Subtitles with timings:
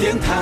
[0.00, 0.32] 电台。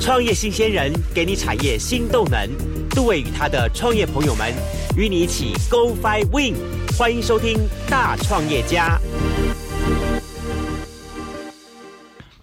[0.00, 2.48] 创业新鲜人给你产业新动能，
[2.88, 4.50] 杜伟与他的创业朋友们
[4.96, 6.54] 与你一起 Go Fly Win，
[6.96, 7.58] 欢迎收听
[7.90, 8.98] 大创业家。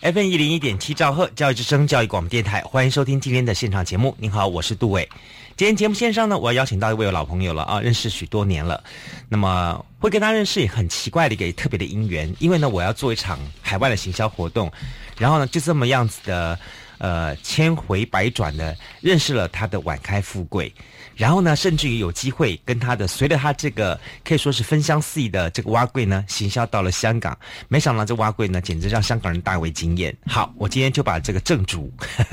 [0.02, 4.13] FM 一零一点七兆赫教育之声教育广播电台，欢迎收听今天的现场节目。
[4.20, 5.09] 您好，我是杜伟。
[5.55, 8.84] 今天节目线上呢，我要邀请到一位老朋友了啊，认识许多年了。
[9.30, 14.71] 那么会跟他认识也很奇怪的一个特别的因缘，因为呢，我要做一场海外的行销活动，
[15.17, 16.59] 然后呢，就这么样子的。
[16.99, 20.73] 呃，千回百转的认识了他的晚开富贵，
[21.16, 27.38] 然后呢，甚至于有机会跟他的随着他这个可以说是分香四溢的这个蛙柜呢，行销到了香港。
[27.67, 30.16] 没想到这蛙柜呢，简直让香港人大为惊艳。
[30.25, 31.92] 好，我今天就把这个正主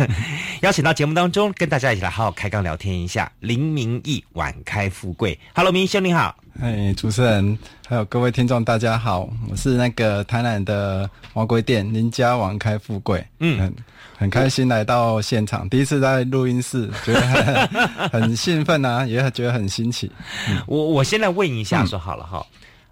[0.63, 3.31] 邀请到节目当中，跟大家一起来好好开杠聊天一下。
[3.41, 6.37] 林明义晚开富贵，Hello，明兄你好。
[6.61, 13.25] 哎，主持人还有各位听众，大家好，我是那个台南的蛙龟店林家晚开富贵。
[13.39, 13.73] 嗯。
[14.21, 20.13] 很开心来到现场，第一次在录音室，觉得很很兴奋啊，也觉得很新奇。
[20.69, 22.47] 我我现在问一下，说好了哈，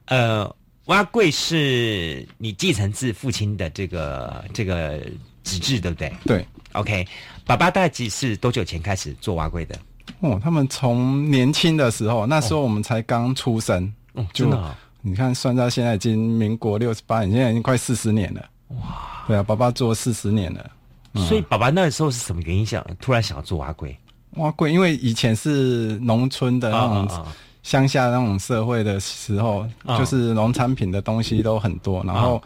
[0.06, 0.56] 呃，
[0.86, 4.98] 蛙贵是你继承自父亲的这个这个
[5.44, 6.10] 纸质，对不对？
[6.24, 6.46] 对。
[6.72, 7.06] OK，
[7.44, 9.78] 爸爸大概几是多久前开始做蛙贵的？
[10.20, 14.74] 哦，他们从年轻的时候，那时候我们才刚出生，哦，真的。
[15.02, 18.42] 你看，算到现在已经民国六十八年，现在已经快四十年了。
[18.68, 19.24] 哇！
[19.26, 20.70] 对啊，爸爸做四十年了。
[21.14, 23.96] 所以，爸爸那时候是什么原因想突然想要做蛙柜？
[24.36, 27.24] 蛙柜，因为以前是农村的那种
[27.62, 29.66] 乡下那种社会的时候，
[29.98, 32.42] 就是农产品的东西都很多，然后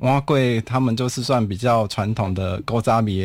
[0.00, 3.22] 蛙柜他们就是算比较传统的勾扎米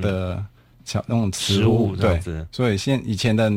[0.00, 0.44] 的
[0.84, 2.20] 小那种食物，对，
[2.52, 3.50] 所以现以前的。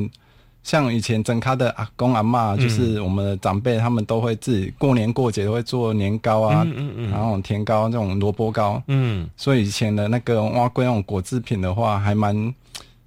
[0.66, 6.66] 像以前整咖的阿公阿妈，就是我们的长辈，他们都会自己过年过节都会做年糕啊，
[7.12, 8.82] 然后甜糕这种萝卜糕。
[8.88, 12.54] 嗯，所以以前的那个蛙龟那种果制品的话，还蛮。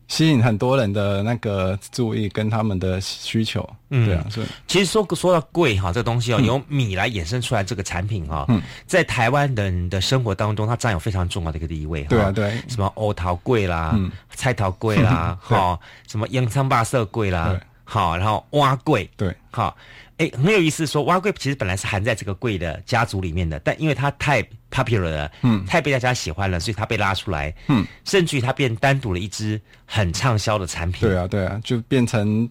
[0.08, 4.46] 吸引很多人的那个注意跟他们的需求，嗯，对啊，所以。
[4.66, 8.46] 其实说说到贵哈，这个东西哦，由米来衍生出来这个产品哈，
[8.86, 12.02] 在台湾人的生活当中，它占有非常重要的一个地位。
[12.04, 14.10] 对啊，对，什么欧桃贵啦，嗯。
[14.34, 19.76] 菜桃贵啦， 哈，什么洋葱巴色贵啦，好，然后蛙贵，对，好。
[20.18, 20.86] 哎，很有意思。
[20.86, 31.08] 说蛙贵其实本来是含在这个贵的家族里面的，但因为它太 popular 了，嗯，太被大家喜欢了，所以它被拉出来，嗯，甚至于它变单独了一支很畅销的产品。
[31.08, 32.48] 对啊，对啊，就变成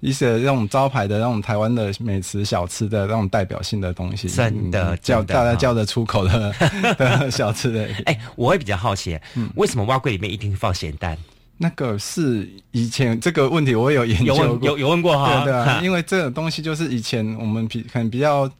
[0.00, 6.54] 一些那种招牌的那种台湾的美食小吃的那种代表性的东西，真的叫大家叫得出口的
[6.98, 7.88] 的小吃的。
[8.06, 9.18] 哎，我会比较好奇，
[9.56, 11.16] 为什么蛙柜里面一定放咸蛋？
[11.62, 15.44] 那个是以前这个问题，我有研究过，有有问过哈。
[15.44, 18.50] 对啊，因为这种东西就是以前我们比可能比较，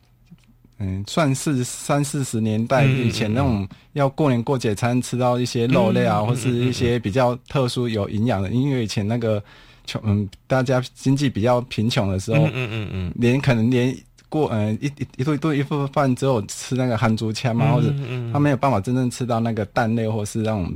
[0.78, 8.48] 嗯，算是三四十年代以前那种要过年过节才能吃到一些肉类啊，或是一些比较特殊有营养的。
[8.50, 9.42] 因为以前那个
[9.84, 13.92] 穷，嗯，大家经济比较贫穷的时候，嗯嗯嗯，连可能连
[14.28, 17.92] 过嗯一一一顿一顿一份饭只有吃那个汉猪签嘛，或者
[18.32, 20.72] 他没有办法真正吃到那个蛋类或是那种。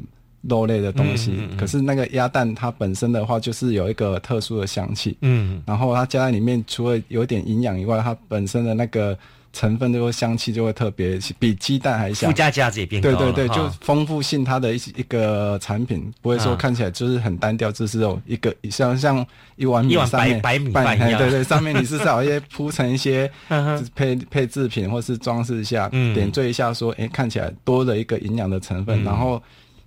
[0.48, 5.16] 肉类的东西，可是那个鸭蛋它本身的话，就是有一个特殊的香气。
[5.22, 9.18] 嗯，然后它加在里面，除了有点营养以外，它本身的那个
[9.52, 12.30] 成分，就会香气就会特别比鸡蛋还香。
[12.30, 19.26] 附加价值也变高对对对，就丰富性它的一一个产品，不会说看起来就是很单调，就是有一个像像
[19.56, 21.18] 一碗米上面白米饭一样。
[21.18, 23.30] 对对，上面你是少一些 铺成一些
[23.94, 29.42] 配配制品，或是装饰一下，点缀一下，说哎，看起来多了一个营养的成分，然后。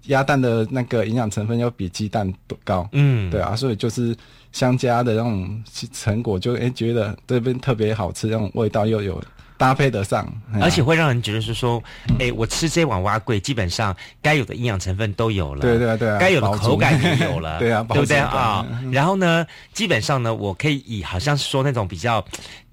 [0.10, 2.32] 鸭蛋的那个营养成分要比鸡蛋
[2.64, 4.16] 高，嗯，对啊，所以就是
[4.52, 9.22] 相加的那种成果，就哎觉得这边特别好吃，那种味道又有
[9.58, 10.28] 搭配得上，
[10.62, 11.82] 而且会让人觉得是说，
[12.20, 18.18] 哎，我吃这碗蛙桂，基本上该有的营养成分都有了，对对对，该有的口感也有了， 对啊，对不对？
[18.18, 18.66] 啊？
[18.92, 22.24] 然后呢，基本上呢，我可以以好像是说那种比较。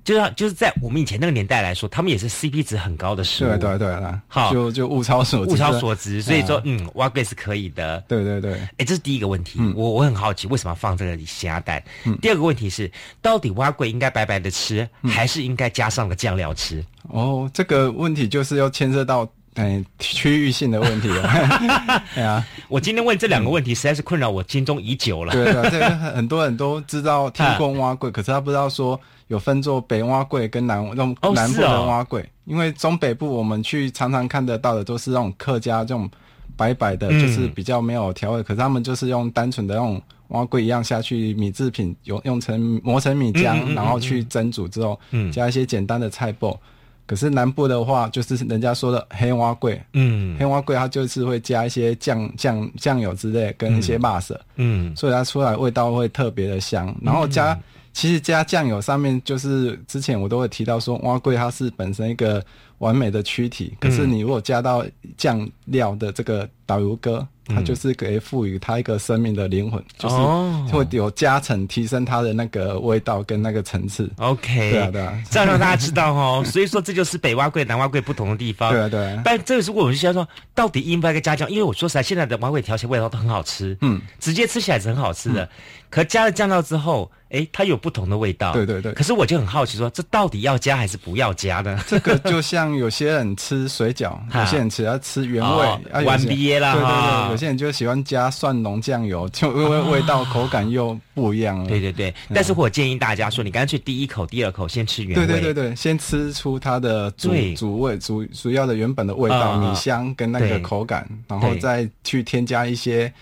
[0.07, 3.49] 就是就是在我们以前那个年代来说，他们也是 CP 值很高的食物。
[3.49, 7.99] 对对对啦，好，就就物超所物超所值，所以说嗯，蛙贵是可以的。
[8.07, 11.83] 对对对，哎，这是第一个问题，我我很好奇为什么要放这个虾蛋。
[12.23, 12.89] 第二个问题是，
[13.21, 16.85] 到底蛙贵应该白白的吃，还是应该加上个酱料吃？
[17.09, 19.29] 哦，这个问题就是要牵涉到。
[19.57, 21.23] 哎，区域性的问题了。
[22.15, 25.33] 对啊，我今天问这两个问题，实在是困扰我心中已久了。
[25.33, 32.25] 对对，这个很多人都知道 听过蛙贵，可是他不知道说有分作北蛙柜跟南那种南部的蛙贵。
[32.45, 36.09] 因为中北部我们去常常看得到的都是那种客家这种
[36.57, 45.31] 白白的，就是比较没有调味，可是他们就是用单纯的那种蛙柜一样下去米制品，用用成磨成米浆，嗯嗯嗯然后去蒸煮之后，嗯。
[45.33, 46.57] 加一些简单的菜脯。
[47.05, 50.37] 可是南部的话，就是人家说的黑蛙桂，嗯。
[50.39, 54.95] 黑蛙桂它就是会加一些酱酱酱油之类，跟一些辣色，嗯。
[54.97, 56.95] 所以它出来味道会特别的香。
[57.03, 57.59] 然后加，
[57.97, 62.45] 其实加酱油上面，就是之前我都会提到说，蛙桂它是本身一个
[62.77, 64.85] 完美的躯体，可是你如果加到
[65.17, 74.11] 酱料的这个导游哥，它就是可以赋予它一个生命的灵魂，就是哦会有加成，提升它的那个味道跟那个层次。
[74.19, 76.45] ，OK，对啊，对啊，这样让大家知道哦。
[76.45, 78.71] 所以说这就是北蛙桂、南蛙桂不同的地方。
[78.73, 79.23] 对啊，对啊。
[79.25, 81.51] 但这个是我们需要说，到底应不应该加酱？
[81.51, 85.49] 因为我说实在，现在的蛙桂调起来味道都很好吃，嗯，直接吃起来是很好吃的。
[85.91, 88.53] 可加了酱料之后，诶，它有不同的味道。
[88.53, 91.79] 对对对可是我就很好奇说，这到底要加还是不要加呢？
[91.87, 101.69] 这个就像有些人吃水饺， 有些人只要吃原味完毕啦对对对，有些人就喜欢加蒜蓉酱油，就因为味道口感又不一样了。
[101.69, 105.27] 对对对，但是我建议大家说，你干脆第一口、第二口先吃原味。
[105.27, 113.13] 对对对对，先吃出它的主主味、主主要的原本的味道、啊米香跟那个口感，然后再去添加一些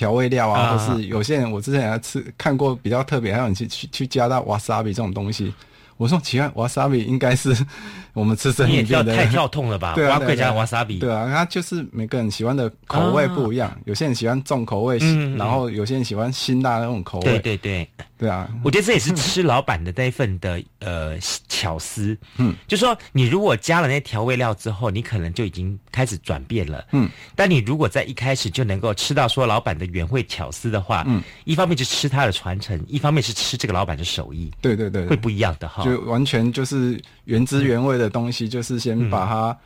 [0.00, 5.52] 调味料啊，啊或是有些人我之前还吃看过比较特别，还有人去去去加到 wasabi 这种东西。
[5.98, 7.54] 我说奇怪，wasabi 应该是
[8.14, 9.92] 我们吃生鱼片的太跳痛了吧？
[9.94, 10.98] 对啊，蛙桂加 wasabi。
[10.98, 14.96] 对啊，它就是每个人喜欢的口味不一样，有些人喜欢重口味，
[15.36, 17.38] 然后有些人喜欢辛辣的那种口味。
[17.38, 17.86] 对对对，
[18.20, 21.18] 对啊，我觉得这也是吃老板的那一份的呃
[21.48, 22.14] 巧思。
[22.36, 26.84] 嗯，就说你如果加了那些调味料之后，你可能就已经开始转变了。
[26.92, 35.82] 嗯，但你如果在一开始就能够吃到说老板的原味巧思的话，嗯，一方面是吃他的传承，一方面是吃这个老板的手艺，对对对，会不一样的哈。
[35.82, 39.56] 就完全就是原汁原味的东西，就是先把它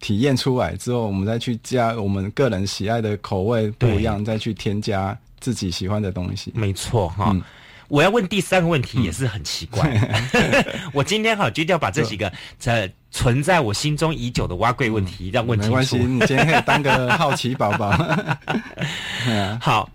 [0.00, 6.50] 体验出来之后，我们再去加我们个人喜爱的口味不一样，再去添加自己喜欢的东西。
[6.56, 7.30] 没错哈。
[7.32, 7.40] 嗯
[7.90, 10.00] 我要问第三个问题也是很奇怪，
[10.94, 12.32] 我今天哈决定要把这几个
[12.64, 15.98] 呃存在我心中已久的蛙桂问题让问清楚没关系，。
[15.98, 17.90] 你今天可以当个好奇宝宝。
[19.60, 19.90] 好，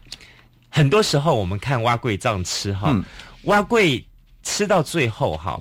[0.70, 3.04] 很多时候我们看蛙桂这样吃哈，嗯
[3.44, 4.06] 蛙桂
[4.44, 5.58] 吃到最后哈，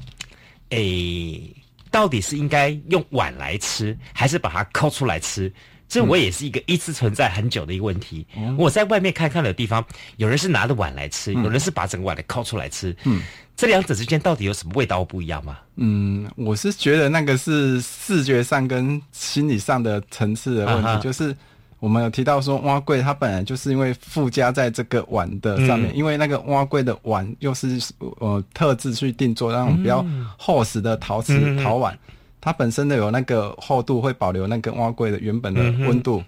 [0.71, 1.55] 诶，
[1.91, 5.53] 到底是应该用碗来吃，还是把它抠出来吃？
[5.95, 8.27] 这我也是一个一直存在很久的一个问题。
[8.59, 9.85] 我在外面看看的地方，
[10.17, 12.95] 有人是拿着碗来吃，有人是把整个碗来抠出来吃。
[13.05, 13.23] 嗯，
[13.57, 15.57] 这两者之间到底有什么味道不一样吗？
[15.77, 21.37] 嗯，我是觉得那个是视觉上跟心理上的层次的问题，啊就是
[21.79, 25.97] 我们有提到说蛙柜它本来就是因为附加在这个碗的上面，嗯。
[25.97, 27.81] 因为那个蛙柜的碗又是
[28.19, 30.05] 呃特制去定做那种比较
[30.37, 31.63] 厚实的陶瓷、嗯。
[31.63, 31.97] 陶碗，
[32.45, 36.23] 它本身的有那个厚度会保留那个蛙柜的原本的温度。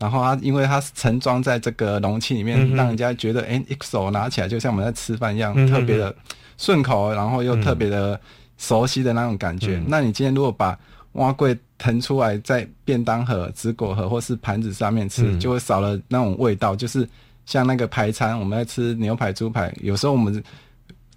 [0.00, 6.14] 然后它因为它是盛装在这个容器里面，嗯让人家觉得，哎，一手拿起来就像我们在吃饭一样，嗯特别的
[6.58, 8.18] 顺口，然后又特别的
[8.56, 9.80] 熟悉的那种感觉。
[9.86, 10.76] 那你今天如果把
[11.12, 16.74] 蛙柜腾出来在便当盒、纸果盒或是盘子上面吃，就会少了那种味道。
[16.74, 17.06] 就是
[17.44, 20.42] 像那个排餐，我们在吃牛排、猪排，有时候我们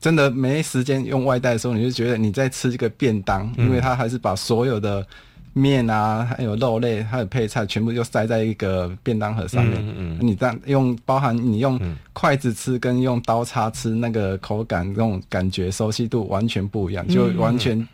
[0.04, 5.08] 真的没时间用外带的时候，你就觉得你在吃这个便当，因为它还是把所有的
[5.54, 9.82] 面啊，还有肉类，还有配菜，全部就塞在一个便当盒上面。
[9.98, 11.80] 嗯你这样用，包含你用
[12.12, 17.88] 筷子吃跟用刀叉吃，那个口感、那种感觉、熟悉度完全不一样，就完全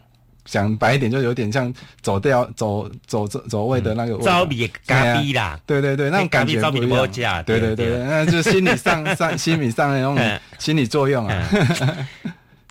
[0.49, 6.89] 讲白一点，就有点像走掉、走走走走位的那个味道糟米咖喱啦，对对对，那种感觉不一
[7.21, 7.43] 样。
[7.43, 10.39] 对对对那就是心理上 上心理上的那种嗯。
[10.57, 11.49] 心理作用啊。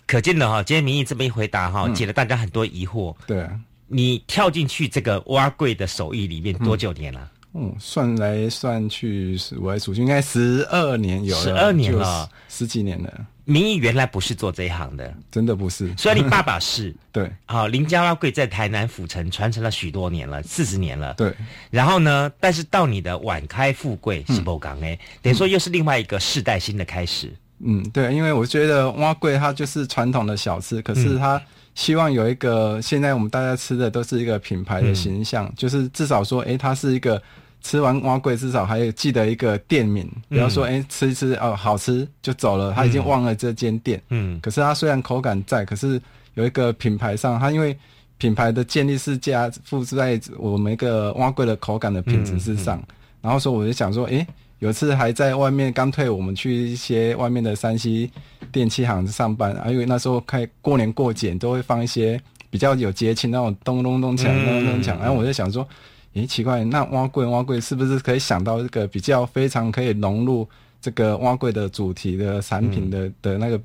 [0.05, 3.15] 可见的哈，今天明义这么一回答哈，解了大家很多疑惑。
[3.25, 3.41] 对。
[3.41, 3.51] 啊，
[3.87, 7.31] 你跳进去这个挖柜的手艺里面多久年了？
[7.55, 12.29] 嗯，算来算去，我来数去，应该十二年有了，12年了。
[12.47, 13.11] 十，十几年了，
[13.49, 15.91] 明义原来不是做这一行的，真的不是。
[15.97, 16.95] 虽然你爸爸是。
[17.11, 21.13] 对好，林家蛙柜在台南府城传承了许多年了，四十年了。
[21.15, 21.33] 对，
[21.71, 27.33] 然后呢，但是到你的晚开富贵是不港哎，等于说又是另外一个世代新的开始。
[27.61, 31.41] 嗯，对，因为我觉得蛙贵它就是传统的小吃，可是它
[31.73, 37.21] 希望有一个现在我们大家吃的都是一个品牌的形象，就是至少说，诶，它是一个
[37.61, 44.01] 吃完蛙桂至少还有记得一个店名，比方说诶吃一吃哦好吃就走了，他已经忘了这间店。
[44.09, 46.01] 嗯可是它虽然口感在，可是
[46.35, 47.77] 有一个品牌上，它因为
[48.17, 52.81] 品牌的建立是加附在我们一个蛙桂的口感的品质之上。
[53.21, 54.25] 然后说我就想说，诶，
[54.59, 58.09] 有一次还在外面刚退，我们去一些外面的山西
[58.53, 65.67] 电器行上班，啊，因为那时候开过年过节都会放一些比较有节庆那种咚咚咚锵咚咚咚锵，然后我就想说。
[66.13, 70.47] 诶，奇怪，那挖柜挖柜是不是可以想到一个比较非常可以融入
[70.81, 73.59] 这个挖柜的主题的产品的的那个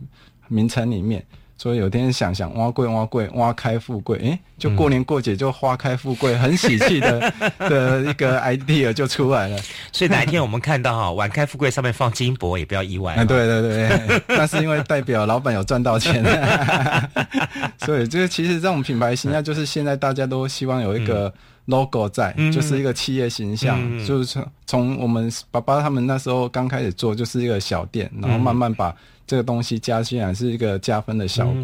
[0.48, 1.24] 名称里面。
[1.56, 9.56] 所以有天想想挖柜挖柜挖开富贵，诶，就过年过节就花开富贵，很喜气的 的一个 idea 就出来了。
[9.92, 13.24] 所以哪一天我们看到哈晚开富贵上面放金箔，也不要意外。
[13.24, 16.24] 对对对， 那是因为代表老板有赚到钱。
[17.78, 21.32] 所以这个其实这种品牌形象，就是现在大家都希望有一个
[21.66, 28.94] logo 在，就是一个企业形象，就是从从我们爸爸他们那时候刚开始做，就是一个小店，然后慢慢把。
[29.26, 31.56] 这个东西加进来是一个加分的效果，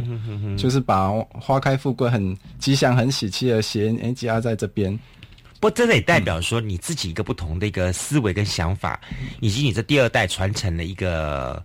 [0.56, 4.98] 就是把花开富贵、很吉祥、很喜气的谐音加在这边。
[5.60, 8.98] 不，这也代表说你自己一个不同的一个思维跟想法，
[9.40, 11.62] 以及你这第二代传承的一个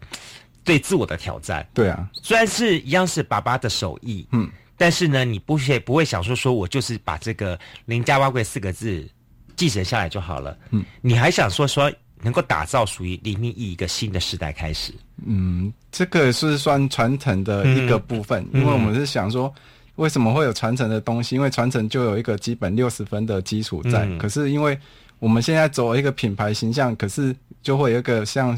[0.65, 1.65] 对自我的挑战。
[1.73, 9.07] 对啊，虽然是一样是爸爸的手艺，嗯，但是呢，你不会不会想说说我就是把这个“林家挖贵”四个字
[9.55, 11.91] 继承下来就好了，嗯，你还想说说。
[12.21, 14.91] 能够打造属于李明义一个新的时代开始。
[15.27, 19.53] 嗯，这个是算传承的一个部分，因为我们是想说，
[19.97, 21.35] 为什么会有传承的东西？
[21.35, 24.07] 因为传承就有一个基本六十分的基础在。
[24.17, 24.75] 可是因为
[25.19, 28.57] 我们现在走一个品牌形象，可是就会有一个像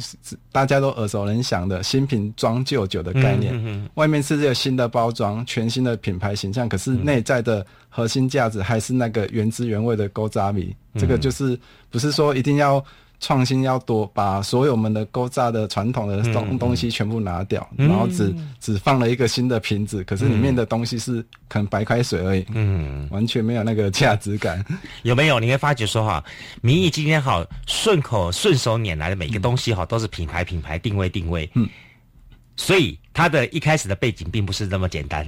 [0.52, 3.90] 大家都耳熟能详的新瓶装旧酒的概念。
[3.96, 10.76] 外面是这个新的包装，全新的品牌形象，可是内在的核心价值还是那个原汁原味的勾扎米。
[10.96, 11.58] 这个就是
[11.90, 12.84] 不是说一定要。
[13.20, 24.64] 创新要多，把所有我们的勾扎的传统的东东西全部拿掉，然后只只放了一个新的瓶子，可是里面的东西是可能白开水而已，嗯，完全没有那个价值感。
[25.04, 25.40] 有没有？
[25.40, 26.24] 你会发觉说哈，
[26.62, 31.68] 民意今天好顺口顺手拈来的每个东西哈，都是品牌品牌定位定位，嗯。
[32.60, 35.26] 所以，他的一开始的背景并不是那么简单。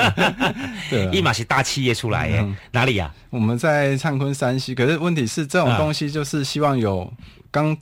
[1.10, 3.10] 一马是大企业出来耶，哪里呀？
[3.30, 7.10] 我们在灿坤山西，可是问题是，这种东西就是希望有
[7.50, 7.74] 刚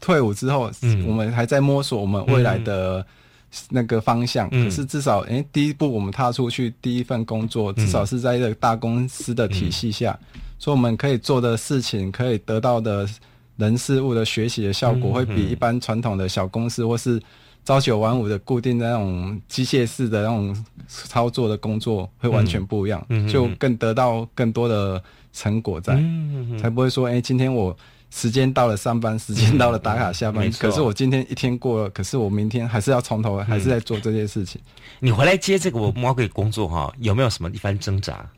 [0.00, 0.70] 退伍之后，
[1.06, 3.04] 我们还在摸索我们未来的
[3.68, 4.48] 那个方向。
[4.48, 10.18] 可是至少，哎，第一步我们踏出去，第一份工作至少是在一个大公司的体系下，
[10.58, 13.06] 所以我们可以做的事情，可以得到的
[13.58, 17.20] 人事物的学习的效果，会比一般传统的小公司或是。
[17.64, 25.00] 朝九晚五的固定的那种机械式的那种操作的工作会完全不一样，就更得到更多的
[25.32, 25.94] 成果在，
[26.60, 27.74] 才不会说哎，今天我
[28.10, 34.60] 时间到了上班，时间到了打卡下班，可是我今天一天过了，可是我明天还是要从头，还是在做这些事情。
[34.98, 38.28] 你回来接这个我魔鬼工作哈，有没有什么一番挣扎？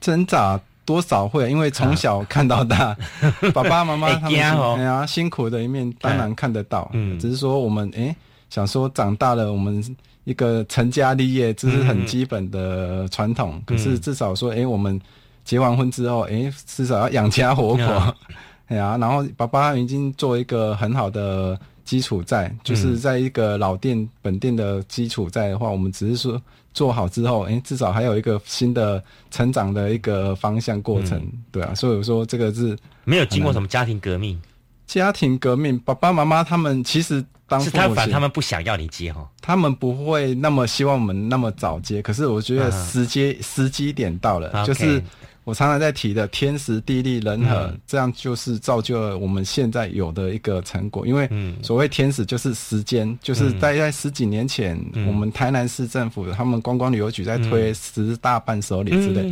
[0.00, 2.96] 挣扎多少会，因为从小看到大，
[3.52, 8.14] 爸爸妈妈他们哎呀辛苦的一面当然看得到，嗯，只是说我们哎。
[8.50, 9.82] 想说长大了，我们
[10.24, 13.62] 一个成家立业，这是很基本的传统。
[13.66, 15.00] 可是至少说，哎，我们
[15.44, 18.14] 结完婚之后，哎，至少要养家活口，
[18.68, 26.40] 哎呀，然后爸爸已经做一个很好的基础在，就是在一个老店本店的基础在的话，我们只是说
[26.72, 31.74] 做好之后，哎，至少还有一个新的成长的一个方向过程，对啊。
[31.74, 34.40] 所以我说，这个是没有经过什么家庭革命。
[34.86, 37.24] 家庭革命，爸爸妈妈他们其实。
[37.60, 45.02] 是他反他们不想要你接哈，他们不会那么希望我们那么早接，可是我觉得时机时机点到了，就是
[45.48, 51.06] 我常常在提的天时地利人和，这样就是造就了我们现在有的一个成果。
[51.06, 51.26] 因为
[51.62, 59.22] 所谓天时就是时间，就是在在十几年前，我们台南市政府他们观光旅游局在推十大伴手礼之类，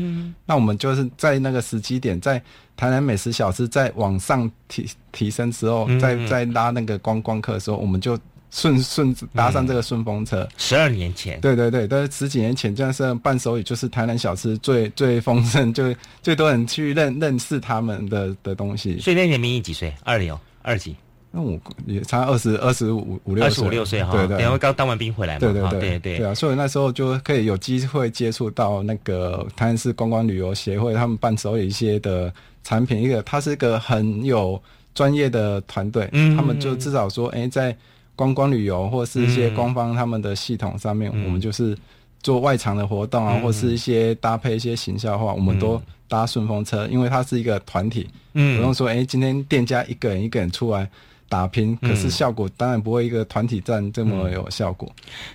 [0.46, 2.42] 那我们就是在那个时机点在。
[2.78, 8.18] 台南美食小吃在往上提提升之后，在在拉那个观光客的时候，我们就
[8.50, 10.48] 顺顺搭上这个顺风车。
[10.56, 18.98] 十二年前，对对对，但是十几年前，这样是伴手礼就是台南小吃最 最丰盛，就最多人去认认识他们的的东西。
[19.00, 19.92] 所以那年明义几岁？
[20.04, 20.36] 二零。
[20.62, 20.96] 二几？
[21.30, 25.80] 那我也差二十二十五五六二十五六岁哈，对对，然后刚当完兵回来嘛，对对对。
[25.80, 32.32] 对对，对啊，所以那时候就可以有机会接触到那个台南市观光旅游协会他们伴手礼一些的
[32.64, 34.60] 产品，一个它是一个很有
[34.94, 37.76] 专业的团队，他们就至少说，哎，在
[38.16, 41.78] 观光旅游或是一些官方他们的系统上面，我们就是
[42.22, 50.88] 做外场的活动啊，或是一些搭配一些形象的话，我们都搭顺风车，因为它是一个团体，嗯，不用说，哎，今天店家一个人一个人出来。
[51.28, 54.88] 打拼，可是效果当然不会一个团体战这么有效果。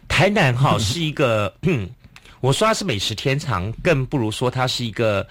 [0.08, 1.54] 台南哈是一个，
[2.40, 5.28] 我说它是美食天堂，更不如说它是一个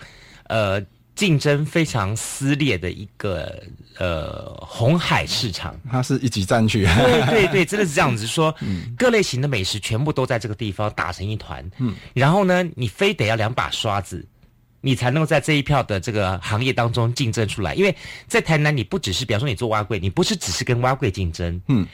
[0.48, 0.78] 呃
[1.20, 3.62] 竞争非常撕裂的一个
[3.98, 5.78] 呃红海市场。
[5.90, 8.54] 它是一级战区，对对对，真的是这样子说。
[8.96, 11.70] 各类型的美食全部都在这个地方打成一团。
[11.76, 14.26] 嗯，然后呢，你非得要两把刷子。
[14.80, 17.74] 你才能够在这一票的这个行业当中竞争出来。
[17.74, 17.94] 因为
[18.26, 21.86] 在台南，你不只是，比方说你做蛙柜，你不是只是跟蛙柜竞争，嗯，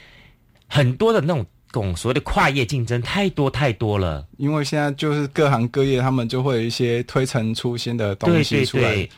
[0.69, 1.45] 很多的那种
[1.77, 4.25] 种所谓的跨业竞争太多太多了。
[4.37, 9.09] 因为现在就是各行各业，他们就会有一些推陈出新的东西出来，对，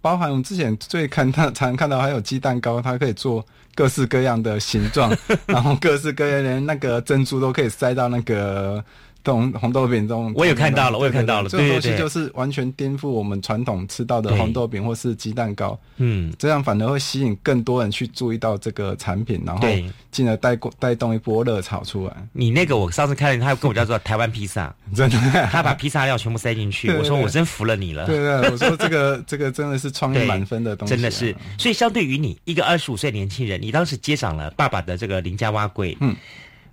[0.00, 5.16] 包含我们之前最看到常看到还有鸡蛋糕，它可以做各式各样的形状，
[5.46, 8.84] 然后各式各样连那个珍珠都可以塞到那个
[9.24, 10.32] 红红豆饼这种。
[10.34, 14.38] 我有看到了我有看到了这个东西就是完全颠覆我们传统吃到的对。
[14.38, 19.84] 红豆饼或是鸡蛋糕，嗯，这样反而会吸引更多人去注意到这个产品，然后对。
[20.10, 22.14] 进而带过带动一波热潮出来。
[22.32, 25.18] 你那个我上次看了，他跟我叫做 台湾披萨，真的，
[25.50, 28.04] 他把披萨料全部塞进去，我说我真服了你了。
[28.04, 36.14] 对对，我说这个 这个真的是创意对满分的东西啊、真的是，所以相对于你一个二十五岁年轻人，你当时接掌了爸爸的这个林家蛙柜，嗯，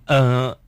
[0.04, 0.58] 呃，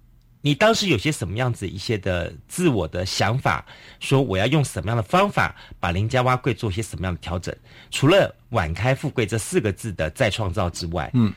[0.42, 3.64] 你当时有些什么样子一些的自我的想法，
[3.98, 7.56] 说我要用什么样的方法把林家蛙柜做些什么样的调整？
[7.90, 11.32] 除了“晚开富贵”这四个字的再创造之外，嗯，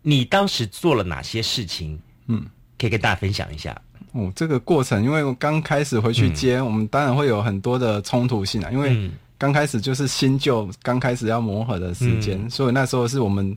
[0.00, 2.00] 你当时做了哪些事情？
[2.28, 2.46] 嗯。
[2.76, 3.80] 可以跟大家分享一下。
[4.12, 13.56] 哦，这个过程，因为我刚开始回去接，我们当然会有很多的冲突性啊，因为嗯刚开始就是新旧刚开始要磨合的时间，嗯所以那时候是我们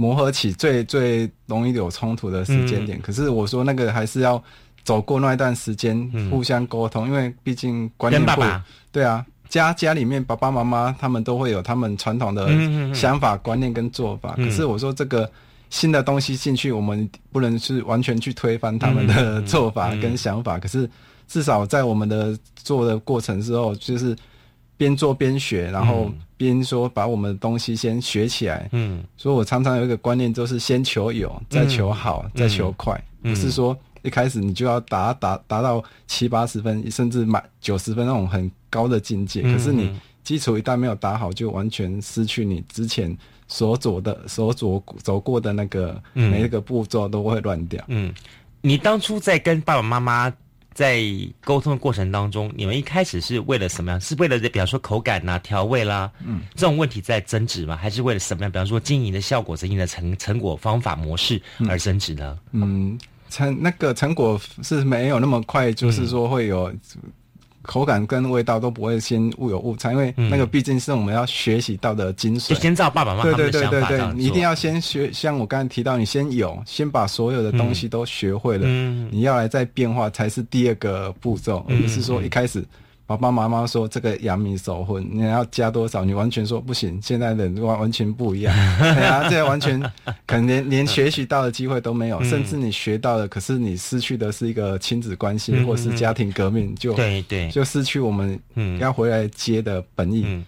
[0.00, 2.98] 磨合起最最容易有冲突的时间点。
[3.02, 4.42] 可是我说那个还是要
[4.82, 12.48] 走过那一段时间，嗯互相沟通，因为毕竟观念不跟爸爸，对啊，家家里面爸爸妈妈他们都会有他们传统的
[12.94, 14.34] 想法、观念跟做法。
[14.38, 15.30] 嗯可是我说这个
[15.68, 20.58] 新的东西进去，我们不能是完全去推翻他们的做法跟想法。
[20.58, 20.88] 可是
[21.28, 24.16] 至少在我们的做的过程之后，就是
[24.80, 28.66] 边做边学，然后边说把我们的东西先学起来。
[28.72, 29.04] 嗯。
[29.14, 33.34] 所以我常常有一个观念，就是先求有，再求好，再求快，嗯。
[33.34, 39.42] 不是说一开始你就要达达达到七八十分，甚至满九十分那种很高的境界。
[39.44, 39.94] 嗯可是你
[40.24, 43.14] 基础一旦没有打好，就完全失去你之前
[43.46, 46.30] 所走的、所走走过的那个嗯。
[46.30, 47.84] 每一个步骤都会乱掉。
[47.88, 48.14] 嗯，
[48.62, 50.32] 你当初在跟爸爸妈妈
[50.80, 50.98] 在
[51.44, 54.00] 沟通的过程当中，你们一开始是为了什么样？
[54.00, 57.76] 是为了比方说口感呐、调味啦，嗯，这种问题在争执吗？
[57.76, 58.50] 还是为了什么样？
[58.50, 61.38] 比方说经营的效果、经营的成成果、方法、模式
[61.68, 62.38] 而争执呢？
[62.52, 66.72] 嗯，成那个成果是没有那么快，就是说会有
[67.62, 72.48] 口感跟味道都不会先误有误差，因为那个毕竟是我们要学习到的精髓。
[72.48, 72.54] 就。
[72.54, 79.08] 先照爸爸妈妈对对对对对你一定要先学，像我刚才提到，你先有，先把所有的东西都学会了，嗯。
[79.12, 82.64] 你要来再变化才是第二个步骤，而不是说一开始
[83.10, 89.80] 爸爸妈妈说这个阳明手混，你要加多少，你完全说不行，现在的人完完全不一样， 对啊，这完全
[90.24, 92.24] 可能连连学习到的机会都没有，嗯。
[92.30, 98.78] 甚至你学到了，可是你失去的是一个亲子关系、嗯或是家庭革命，就对对，就失去我们嗯。
[98.78, 100.22] 要回来接的本意。
[100.24, 100.44] 嗯。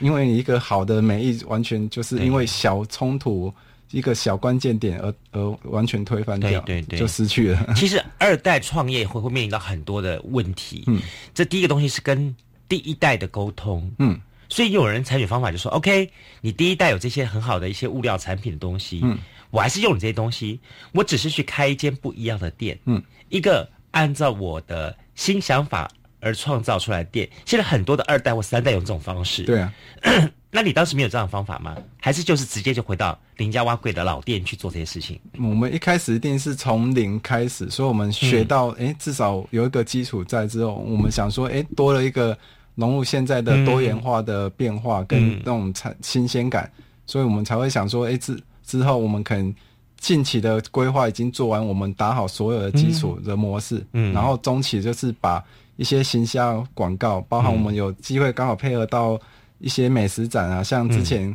[0.00, 3.52] 因为你一个好的美意，完全就是因为小冲突
[3.94, 7.66] 一个小关键点而而完全推翻掉，对对对就失去了。
[7.76, 10.82] 其实二代创业会会面临到很多的问题。
[10.88, 11.00] 嗯，
[11.32, 12.34] 这第一个东西是跟
[12.68, 13.88] 第一代的沟通。
[14.00, 19.16] 嗯，所以有人采取方法就说：“OK，你第一代有这些很好的一些物料产品的东西，嗯，
[19.50, 20.58] 我还是用你这些东西，
[20.92, 25.88] 我只是去开一间不一样的店，嗯，一个按照我的新想法
[26.20, 27.28] 而创造出来的店。
[27.46, 29.72] 现在很多的二代或三代用这种方式，对啊，
[30.54, 31.76] 那你当时没有这样的方法吗？
[32.00, 35.18] 还是就是直接就回到林家蛙贵的老店去做这些事情？
[35.36, 38.86] 我们一开始一定是从零开始，所以我们学到，嗯。
[38.86, 42.38] 哎、至少有一个基础在之后，我们想说，哎、多了一个
[42.76, 45.40] 融入现在的多元化的变化跟嗯。
[45.40, 46.70] 那种产新鲜感，
[47.04, 49.52] 所以我们才会想说，哎、之之后我们可能
[49.98, 54.12] 近期的规划已经做完，我们打好所有的基础的模式，嗯。
[54.14, 55.42] 然后中期就是把
[55.74, 59.20] 一些行销广告，包含我们有机会刚好配合到
[59.58, 61.34] 一些美食展啊，像之前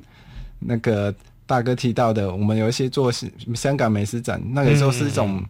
[0.60, 1.14] 那个
[1.46, 3.12] 大哥提到的，我们有一些做
[3.56, 5.44] 香港美食展，那个时候是一种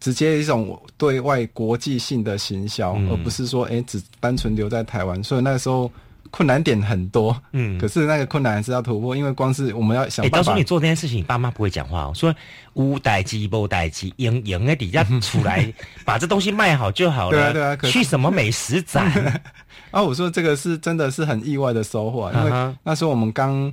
[0.00, 5.90] 直接一种对外国际性的行销，嗯而不是说哎、诶只单纯留在台湾，所以那个时候
[6.30, 10.64] 困难点很多，嗯可是那个困难还是要突破，因为光是我们要想哎，办法当初你。
[10.64, 12.34] 做这件事情，你爸妈不会讲话哦，说
[12.72, 15.72] 无代机无代机，赢赢的底下出来，
[16.04, 17.36] 把这东西卖好就好了。
[17.36, 19.12] 对啊对啊可去什么美食展？
[19.96, 23.72] 啊，我说这个是真的是很意外的收获啊，因为那时候我们刚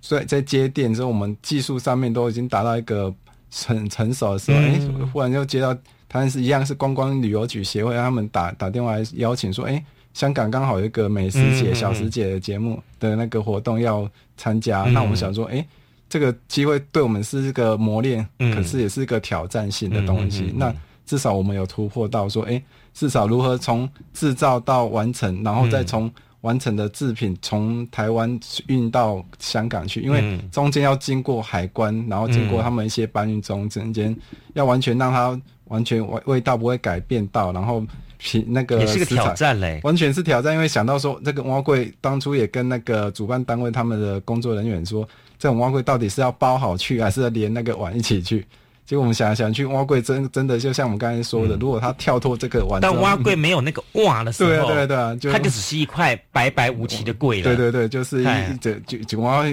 [0.00, 3.12] 在在接电之后，我们技术上面都已经达到一个
[3.66, 5.76] 很成熟的时候，哎、嗯忽然又接到
[6.08, 14.92] 他们是一样是观光旅游局协会，他们打打电话来邀请说，哎、香港刚好有一个美食节、小食节的节目的那个活动要参加，嗯。
[14.92, 15.66] 那我们想说，哎、
[16.08, 18.54] 这个机会对我们是一个磨练，嗯。
[18.54, 20.52] 可是也是一个挑战性的东西。
[20.54, 20.72] 那
[21.04, 22.62] 至少我们有突破到说，哎、
[22.94, 26.10] 至少如何从制造到完成，然后再从
[26.42, 34.16] 完成的制品从台湾运到香港去，因为中间要经过海关，然后经过他们一些搬运中中间，
[34.54, 37.84] 要完全让它完全味味道不会改变到，然后
[38.18, 40.52] 品那个也是个挑战嘞，完全是挑战。
[40.52, 48.44] 因为想到说这个蛙柜，当初也跟那个主办单位他们的工作人员说，这种蛙柜到底是要包好去，还是连那个碗一起去？
[48.84, 57.44] 结果我们想想去挖柜，真真的就像我们刚才说的，如果他跳脱这个碗，但挖柜没有那个哇的时候，对对对，就它就只是一块白白无奇的柜了。
[57.44, 59.44] 对对对，就是一就就就挖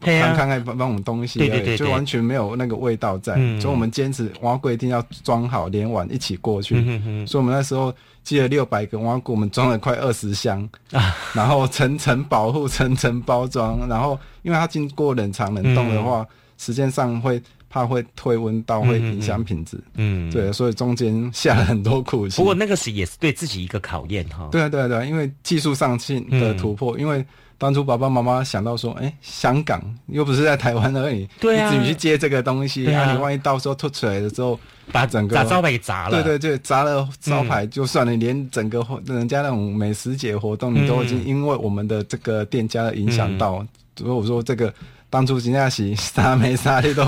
[0.00, 3.34] 看看看帮帮我们东西，对对对，就完全没有那个味道在。
[3.60, 6.74] 所以我们坚持挖柜一定要装好，连碗一起过去。
[7.26, 16.24] 所以我们那时候寄了六百个挖柜，我们装了快二十箱啊， 然后层层保护，层层包装，然后因为它经过冷藏冷冻的话，
[16.56, 17.42] 时间上会。
[17.68, 22.36] 怕会退温到会影响品质，嗯，对，所以中间下了很多苦心。
[22.36, 24.48] 不过那个是也是对自己一个考验哈。
[24.50, 27.24] 对啊，对啊，对啊，因为技术上性的突破，因为
[27.58, 34.58] 当初爸爸妈妈想到说，哎，香港又不是在台湾而已，对啊，你自己去接这个东西，啊，你万一到时候吐出来了之后，
[34.92, 44.72] 把整个把招牌给砸了，对对对，砸了招牌就算了，连整个人家那种美食节活动，你都已经因为我们的这个店家的影响到，所以我说这个。
[45.08, 47.04] 当初金亚喜啥没啥的都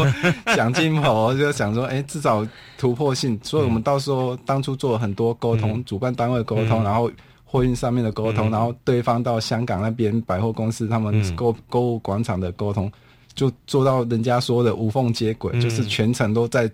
[0.54, 3.38] 想尽头，就想说，哎，至少突破性。
[3.42, 7.10] 所以我们到时候当初做了很多沟通，主办单位沟通，然后
[7.44, 12.90] 货运上面的沟通，然后对方到香港那边百货公司他们购购物广场的沟通，
[13.34, 16.70] 就做到人家说的无缝接轨，就是全程都在。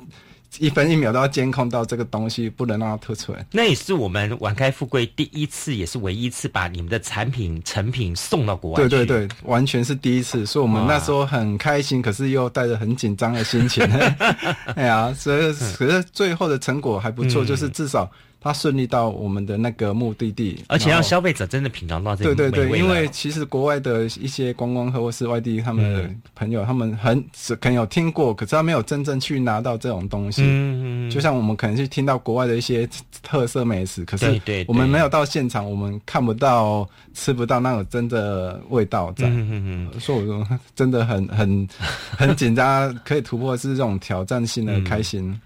[0.58, 3.46] 一分一秒都要监控到这个东西，不能让它吐出来。
[3.52, 8.76] 那也是我们晚开富贵第一次，也是唯一一次把你们的产品成品送到国外。
[8.76, 13.84] 对对对，完全是第一次，所以我们那时候很开心，可是又带着很紧张的心情。
[14.74, 18.10] 哎呀，所以可是最后的成果还不错，就是至少。
[18.44, 27.24] 他顺利到我们的那个目的地，而且让消费者真的品尝到这个对对对，因为其实国外的一些观光客或是外地他们的朋友，他们很
[27.58, 30.42] 可能有听过，可是他没有真正去拿到这种东西。
[30.44, 31.10] 嗯嗯。
[31.10, 32.86] 就像我们可能去听到国外的一些
[33.22, 39.26] 特色美食，可是我们没有到现场，我们看不到、吃不到那种真的味道在。
[39.28, 40.00] 嗯嗯嗯。
[40.00, 41.66] 所以我说 真的很很
[42.10, 45.40] 很紧张，可以突破是这种挑战性的开心。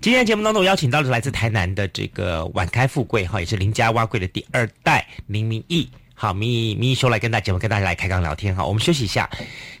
[0.00, 2.22] 今天节目当中，我邀请到的是来自台南的这个。
[2.32, 5.86] 呃，晚开富贵哈，也是林家挖贵的第二代林明义。
[6.14, 8.64] 好，明义明义兄来跟大家节目跟大家来开刚聊天哈。
[8.64, 9.28] 我们休息一下，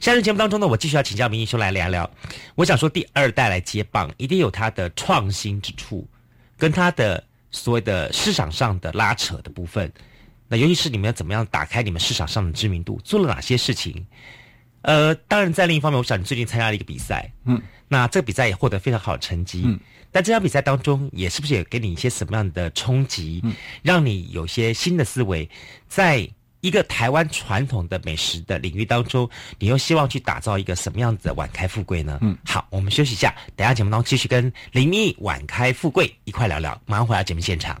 [0.00, 2.10] 下次节目当中呢，我继续要请教明义兄来聊聊。
[2.56, 6.06] 我想说，第二代来接棒，一定有他的创新之处，
[6.58, 9.90] 跟他的所谓的市场上的拉扯的部分。
[10.52, 14.06] 那尤其是你们要怎么样打开你们市场上的知名度，做了哪些事情？
[14.82, 19.80] 呃，当然在另一方面，我想你最近参加了一个比赛，嗯，那这个比赛也获得非常好的成绩，嗯。
[20.10, 23.42] 但这场比赛当中，也是不是也给你一些什么样的冲击，
[23.80, 25.48] 让你有些新的思维，
[25.88, 26.28] 在
[26.60, 29.26] 一个台湾传统的美食的领域当中，
[29.58, 32.18] 你又希望去打造一个什么样子的晚开富贵呢？
[32.20, 37.80] 嗯，好，我们休息一下，等下节目当中继续跟林毅晚开富贵一块聊聊，马上回到节目现场。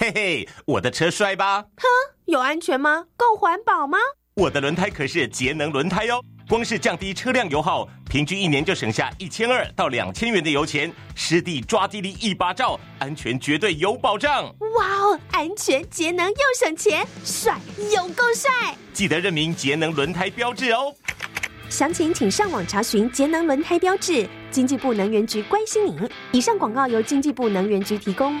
[0.00, 1.60] 嘿嘿，我的车帅吧？
[1.60, 1.88] 哼，
[2.26, 3.06] 有安全吗？
[3.16, 3.98] 够环保吗？
[4.34, 14.44] 我的轮胎可是节能轮胎哦，光是降低车辆油耗，平均一年就省下一千二到两千元的油钱，湿地抓地力一把照，安全绝对有保障。
[14.76, 17.58] 哇哦，安全节能又省钱，帅
[17.92, 18.76] 有够帅！
[18.92, 20.94] 记得认明节能轮胎标志哦。
[21.68, 24.28] 详情请上网查询节能轮胎标志。
[24.52, 26.08] 经济部能源局关心您。
[26.30, 28.40] 以上广告由经济部能源局提供。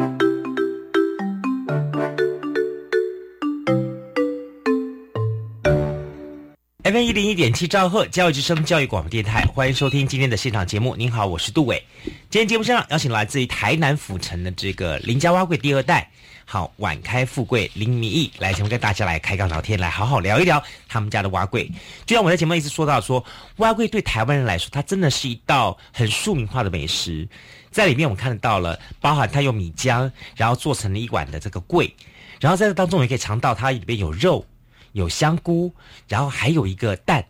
[6.91, 10.93] FM 一零一点七兆赫教育之声教育广播电台，欢迎收听今天的现场节目。
[10.93, 11.81] 您好，我是杜伟。
[12.29, 16.11] 今天节目上邀请来自于台南府城的这个林家蛙柜第二代，
[16.43, 21.71] 好晚开富贵林明义来节目跟大家来开杠聊天，来好好聊一聊他们家的蛙柜。
[22.05, 23.23] 就像我在节目一直说到，说
[23.57, 27.25] 蛙柜对台湾人来说，它真的是一道很庶民化的美食。
[27.71, 31.95] 在里面我们看得到了，包含它用米浆，然后做成了一碗的这个贵，
[32.41, 34.45] 然后在这当中也可以尝到它里边有肉。
[34.93, 35.73] 有香菇，
[36.07, 37.25] 然后还有一个蛋，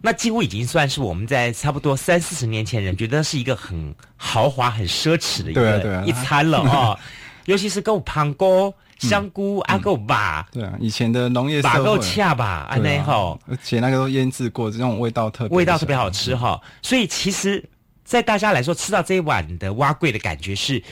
[0.00, 6.98] 那几乎已经算是我们在差不多三四十年前人觉得是一个很豪华、很奢侈的一个一餐了啊！
[7.46, 10.48] 尤其是够胖锅、香菇啊，够吧？
[10.52, 16.60] 对啊，以前的农业把够恰吧，安内吼，而且那个都腌制过，这种味道特味道特别好吃哈。
[16.82, 17.68] 所以其实，
[18.04, 20.82] 在大家来说，吃到这一碗的蛙桂的感觉是，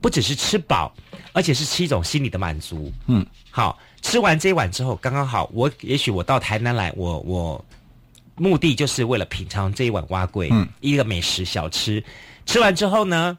[0.00, 0.92] 不只是吃饱，
[1.32, 2.92] 而且是吃一种心理的满足。
[3.06, 3.78] 嗯，好。
[4.02, 5.48] 吃完这一碗之后，刚刚好。
[5.54, 7.64] 我也许我到台南来，我我
[8.36, 12.02] 目的就是为了品尝这一碗蛙桂，嗯，一个美食小吃。
[12.44, 13.38] 吃完之后呢，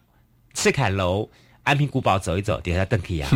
[0.53, 1.29] 赤坎楼、
[1.63, 3.29] 安平古堡走一走，点下邓皮啊。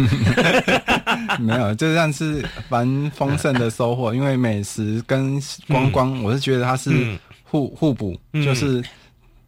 [1.40, 4.16] 没有，就算是蛮丰盛的收获。
[4.16, 8.84] 因为美食跟观光，我是觉得它是互互补，就是。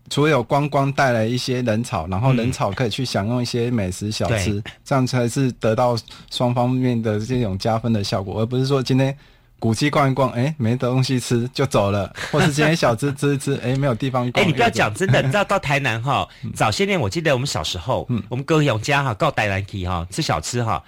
[0.10, 5.98] 除了有观光带来一些人潮，然后人潮可以去享用一些美食小吃，这样才是得到
[6.32, 9.16] 双方面的这种加分的效果，而不是说今天
[9.60, 14.44] 古迹逛一逛，哎，没东西吃就走了， 或是今天小吃吃一吃，哎，没有地方逛。
[14.44, 18.24] 哎，你不要讲真的，你知道到台南哈， 早些年我记得我们小时候，嗯。
[18.30, 20.84] 我们哥永家哈，告台南去哈吃小吃哈，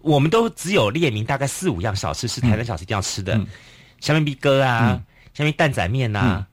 [0.00, 3.38] 我们都只有列明大概四五样小吃是台南小吃一定要吃的，
[4.00, 5.00] 下面米哥啊，
[5.34, 6.46] 下面蛋仔面呐。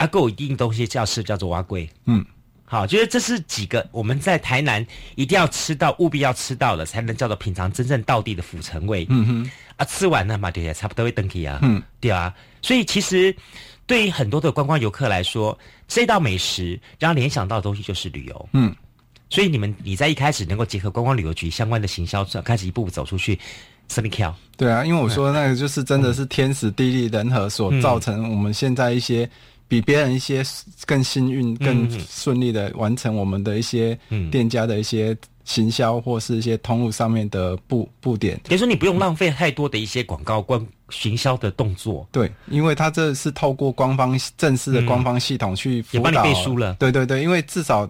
[0.00, 1.86] 阿够一定东西叫吃，叫做蛙龟。
[2.06, 2.24] 嗯，
[2.64, 4.84] 好，就是这是几个我们在台南
[5.14, 9.06] 一定要吃到，务必要吃到的，才能叫做品尝真正道地的府城味。
[9.10, 11.58] 嗯哼，啊，吃完了嘛，对，差不多会登起啊。
[11.60, 13.36] 嗯，对啊，所以其实
[13.86, 18.48] 对于很多的观光游客来说，这道美食让联想到的东西就是旅游。
[18.54, 18.74] 嗯，
[19.28, 23.38] 所以你们你在一开始能够结合观光旅游局相关的行销，开始一步步走出去 e
[24.10, 29.28] c a l 对啊，因为我说那个就是真的是天时地利人和所造成我们现在一些
[29.70, 30.42] 比别人一些
[30.84, 33.96] 更幸运、更顺利的完成我们的一些
[34.32, 38.38] 店家的一些行销或是一些通路上面的布布点。
[38.42, 42.04] 等于说你不用浪费太多的一些广告关行销的动作。
[42.10, 46.74] 对，因为它这是透过官方正式的官方系统去辅导，背书了。
[46.74, 47.88] 对对对，因为至少。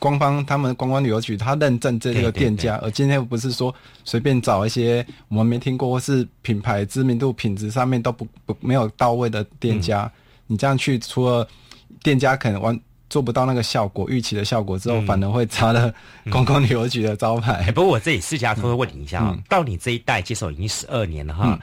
[0.00, 10.10] 官方他们观光旅游局，他认证这个店家，而今天不是说随便找一些我们没听过或是品牌知名度、品质上面都不不没有到位的店家，
[10.50, 11.46] 你这样去，除了
[12.02, 15.94] 店家可能完做不到那个效果、预期的效果之后，反而会砸了
[16.28, 17.70] 观光旅游局的招牌。
[17.70, 21.56] 不过我这里私下偷偷问你一下啊，到你这一代接手已经十二年了哈，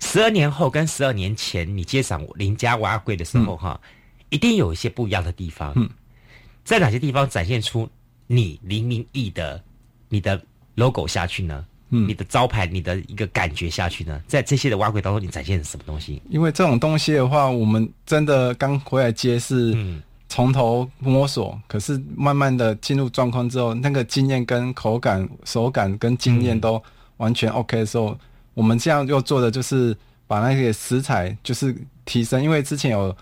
[0.00, 3.80] 十二年后跟十二年前你接掌林家瓦柜的时候哈，
[4.30, 5.72] 一定有一些不一样的地方。
[6.64, 7.88] 在哪些地方展现出
[8.26, 9.62] 你林明义的
[10.08, 10.42] 你的
[10.74, 11.64] logo 下去呢？
[11.90, 14.20] 嗯，你的招牌、你的一个感觉下去呢？
[14.26, 16.20] 在这些的挖柜当中，你展现什么东西？
[16.28, 19.76] 因为这种东西的话，我们真的刚回来接是
[20.28, 26.82] 从头摸索，可是慢慢的进入状况之后，那个经验跟口感、手感跟经验都
[27.18, 28.18] 完全 OK 的时候，
[28.54, 29.96] 我们这样又做的就是
[30.26, 33.16] 把那些食材就是提升，因为之前有。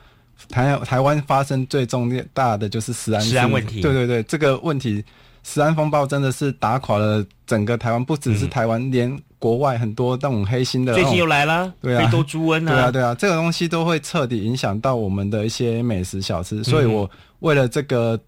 [0.48, 5.02] 台台湾发生最重大的就是食安食安问题，对对对，这个问题
[5.44, 18.18] 食安风暴真的是打垮了整个台湾，不只是台湾，连国外很多那种黑心的，最近又来了，对啊，非洲猪瘟啊，对啊对啊，这个东西都会彻底影响到我们的一些美食小吃，所以我为了这个。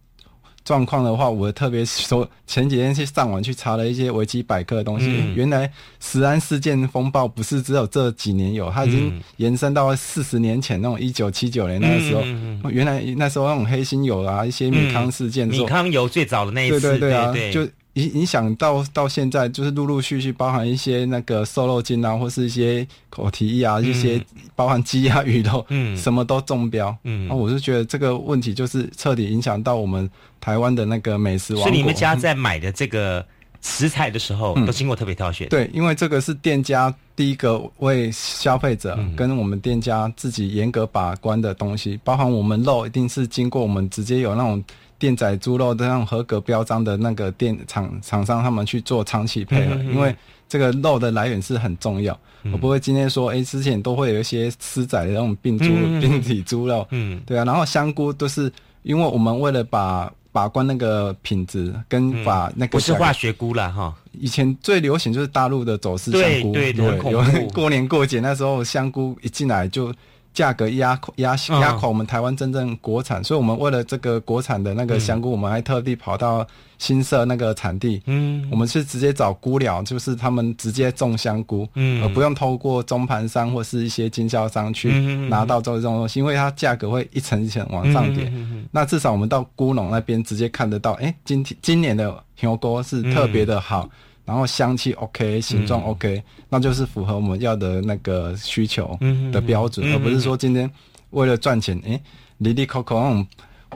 [0.67, 5.07] 状况的话，我特别说前几天去上网去查了一些维基百科的东西。
[5.37, 12.23] 原来食安事件风暴不是只有这几年有，它已经延伸到四十年前那种一九七九年那个时候。
[12.69, 17.67] 原来那时候那种黑心油啊，一些米糠事件，米糠油最早的那一次，对对对啊，就。
[17.97, 24.23] 影影响到到现在，就是陆陆续续包含一些那个瘦肉精啊，或是一些口蹄疫啊，一些
[24.55, 30.11] 包含鸡鸭鱼肉，嗯，什么都中标，嗯，那我是觉得这个问题就是彻底影响到我们
[30.47, 31.69] 台湾的那个美食王国。
[31.69, 33.27] 所以你们家在买的这个
[33.61, 35.49] 食材的时候，都经过特别挑选。
[35.49, 44.63] 对，因为这个是店家第一个为消费者跟我们店家自己严格把关的东西，包含我们肉一定是经过我们直接有那种。
[44.99, 50.17] 店仔猪肉的那种合格标章的那个店厂厂商，他们去做长期配合，因为
[50.49, 52.19] 这个肉的来源是很重要。
[52.51, 55.67] 我不会今天说，哎，之前都会有一些私宰的那种病猪、
[56.01, 57.45] 病体猪肉，嗯，对啊。
[57.45, 58.51] 然后香菇都是，
[58.85, 63.95] 因为我们为了把把关那个品质，跟把那个不是化学菇了哈。
[64.13, 69.91] 以前最流行就是大陆的走私香菇，对对，有 过年过节那时候香菇一进来就。
[70.37, 76.47] 价格压压压垮我们台湾真正国产，所以我们为了这个国产的那个香菇，我们还特地跑到
[76.77, 84.91] 新社那个产地，嗯，我们是直接找菇寮，就是他们直接种香菇，嗯，而不用透过中盘商或是一些经销商去
[85.31, 88.31] 拿到这种东西，因为它价格会一层一层往上叠。
[88.71, 93.89] 那至少我们到菇农那边直接看得到，哎，今天今年的牛锅是特别的好。
[94.27, 98.99] 然后香气 OK，形状 OK，那就是符合我们要的那个需求
[99.33, 100.69] 的标准，而不是说今天
[101.11, 101.99] 为了赚钱，哎，
[102.39, 103.27] 里里口口那种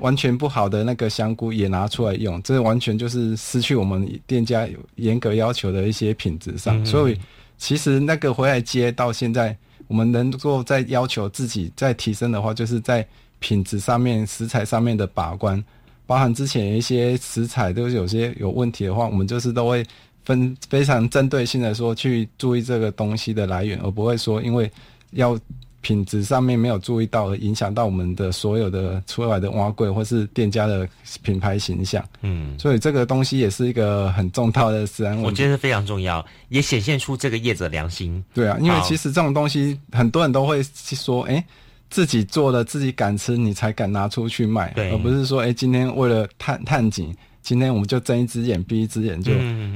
[0.00, 6.84] 完全不好的那个香菇也拿出来用，这完全就是失去我们店家有严格要求的一些品质上。
[6.84, 7.16] 所以
[7.56, 13.06] 其实那个回来接到现在，我们能够在要求自己再提升的话，就是在
[13.38, 15.62] 品质上面、食材上面的把关，
[16.06, 19.86] 包含之前一些食材都有些有问题的话，我们就是都会。
[20.30, 24.70] 分非常针对性的说，去注意这个东西的来源，而不会说因为
[25.10, 25.36] 要
[25.80, 30.88] 品质上面没有注意到而影响到我们的所有的出来的挖柜或是店家的
[31.22, 32.04] 品牌形象。
[32.20, 35.20] 嗯，所以这个东西也是一个很重大的自然。
[35.20, 38.22] 我觉得非常重要，也显现出这个业者良心。
[38.32, 41.44] 对啊，因为其实这种东西很多人都会说，哎，
[41.88, 47.12] 自己做的自己敢吃，你才敢拿出去卖，而不是说，哎，今天为了探探景。
[47.42, 49.32] 今天我们就睁一只眼闭一只眼，就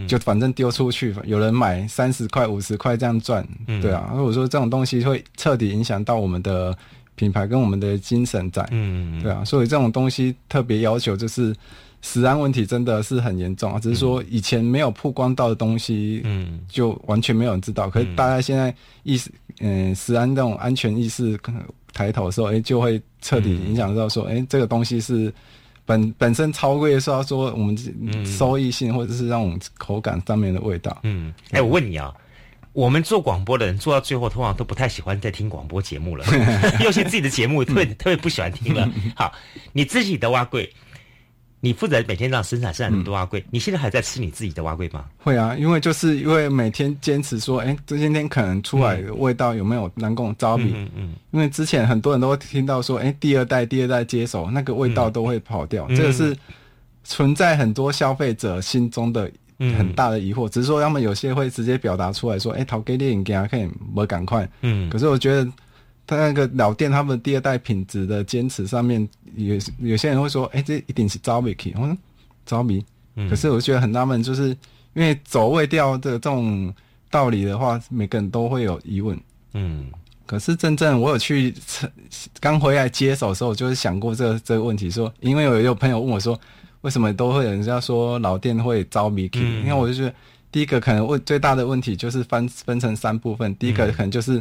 [0.06, 3.46] 就反正丢出去，有人买三十块五十块这样赚，
[3.80, 4.12] 对啊。
[4.14, 6.76] 如果说这种东西会彻底影响到我们的
[7.14, 8.62] 品牌跟我们的精神在，
[9.22, 9.42] 对啊。
[9.44, 11.54] 所以这种东西特别要求就是
[12.02, 13.80] 食安问题真的是很严重啊。
[13.80, 17.88] 只是说以前没有曝光到的东西，嗯，就完全没有人知道。
[17.88, 18.72] 可是大家现在
[19.04, 21.38] 意识，嗯，食安这种安全意识
[21.94, 25.32] 抬头的时候，哎，就会彻底影响到说，哎，这个东西是。
[25.86, 27.76] 本本身超贵，是要说我们
[28.26, 30.96] 收益性或者是让我们口感上面的味道。
[31.02, 32.12] 嗯，哎，我问你啊，
[32.72, 36.24] 我们做广播的人做到最后，通常都不太喜欢再听广播节目了，
[36.82, 38.90] 尤其自己的节目特别特别不喜欢听了。
[39.14, 39.32] 好，
[39.72, 40.72] 你自己的蛙柜，
[41.64, 45.06] 你负责每天让生产生产那么多蛙龟，你现在还在吃你自己的蛙龟吗？
[45.16, 50.74] 会啊，因为就是因为每天坚持说，哎，这今天可能出来的味道有没有能够招比？
[50.76, 56.36] 嗯嗯因为之前很多人都会听到说，哎，第二代、第二代接手，那个味道都会跑掉，嗯这个是
[57.02, 60.46] 存在很多消费者心中的很大的疑惑。
[60.46, 64.46] 只是说他们有些会直接表达出来说，哎，淘给电影给他看，我赶快。
[64.60, 65.50] 嗯可是我觉得
[66.06, 71.96] 他那个老店他们第二代品质的坚持上面，有有些人会说，哎，这一定是招比 k 我说
[72.44, 72.84] 招比。
[73.16, 73.28] 嗯。
[73.30, 74.48] 可是我觉得很纳闷，就是
[74.94, 76.72] 因为走味调的这种
[77.10, 79.18] 道理的话，每个人都会有疑问。
[79.54, 79.86] 嗯。
[80.26, 81.54] 可是真正我有去
[82.40, 86.38] 刚回来接手的时候，我就是想过这个这个问题，说因为有有朋友问我说，
[86.80, 89.60] 为什么都会有人家说老店会招迷 k 嗯。
[89.60, 90.14] 因为我就觉得
[90.54, 94.40] 第一个可能问最大的问题就是分分成三部分，第一个可能就是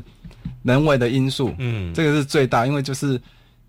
[0.61, 1.91] 人为的因素，嗯。
[1.91, 3.19] 这个是最大，因为就是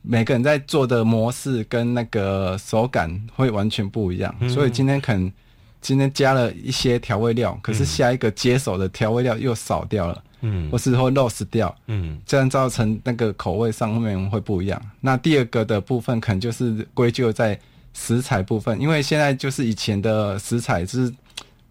[0.02, 4.50] 每个人在做的模式跟那个手感会完全不一样，嗯。
[4.50, 5.32] 所以今天可能
[5.80, 10.70] 今天加了一些调味料，可是下一个接手的调味料又少掉了，嗯。
[10.70, 12.20] 或是会 lost 掉，嗯。
[12.26, 14.78] 这样造成那个口味上面会不一样。
[15.00, 17.58] 那第二个的部分可能就是归咎在
[17.94, 21.10] 食材部分，因为现在就是以前的食材是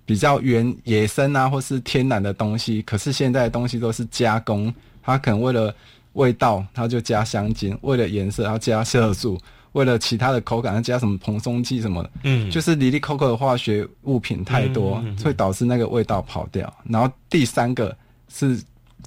[0.06, 5.74] 比较原野生啊，或是天然的东西，可是现在的东西都是加工，它可能为了
[6.14, 9.38] 味道，它就加香精；为了颜色，它加色素；
[9.72, 12.10] 为了其他的口感，它加什么蓬松剂什么的。
[12.24, 16.72] 嗯就是离离扣扣的化学物品太多，嗯嗯嗯会导致那个味道跑掉。
[16.84, 17.96] 然后第三个
[18.28, 18.62] 是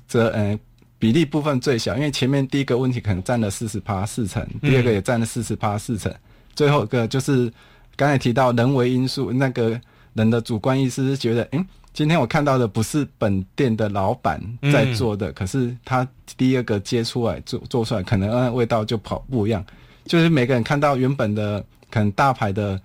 [0.09, 0.59] 则呃
[0.99, 6.12] 比例部分最小，因为前面第一个问题可能占了四十趴四成，嗯第二个也占了四十趴四成，
[6.55, 7.53] 最后一个就是
[7.94, 9.78] 刚才提到人为因素，那个
[10.17, 14.41] 人的主观意识是觉得，嗯，今天我看到的不是本店的老板
[14.73, 16.07] 在做的，可是他
[16.37, 19.64] 第二个接出来做做出来，可能呃味道就跑不一样。
[20.07, 22.81] 就是每个人看到原本的可能大牌的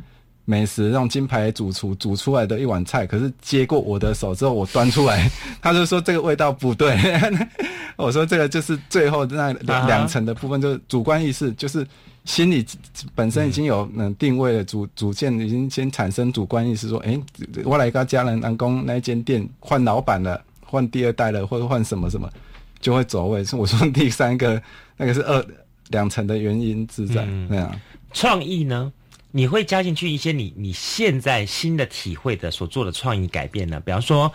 [0.46, 5.30] 美食，那种金牌主厨煮出来的一碗菜，可是接过我的手之后，我端出来，
[5.62, 6.98] 他就说这个味道不对。
[7.98, 11.86] 我说这个就是最后那啊两两层的部分，就是主观意识，就是
[12.26, 12.66] 心里
[13.14, 17.22] 本身已经有嗯定位了，主主见已经先产生主观意识，说，诶，
[17.64, 22.28] 我来个家人南宫那一间店换老板了，换第二代了，或者换什么什么，
[22.80, 23.44] 就会走位。
[23.44, 24.60] 是我说第三个
[24.98, 25.46] 那个是二
[25.90, 27.80] 两层的原因之在，嗯那样。
[28.14, 28.92] 创意呢？
[29.32, 33.82] 你会加进去一些你你现在新的体会的所做的创意改变呢？
[33.86, 34.32] 比方说，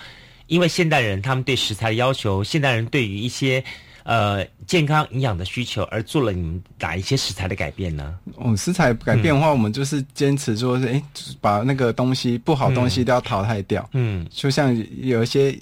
[0.47, 3.63] 因为现代人他们对食材的要求，现代人对于一些
[4.05, 8.19] 呃健康营养的需求，而做了你们哪一些食材的改变呢？
[8.37, 11.03] 哦，食材改变的话，我们就是坚持说是，哎、
[11.41, 13.89] 把那个东西不好东西都要淘汰掉。
[13.93, 15.59] 嗯就像有一些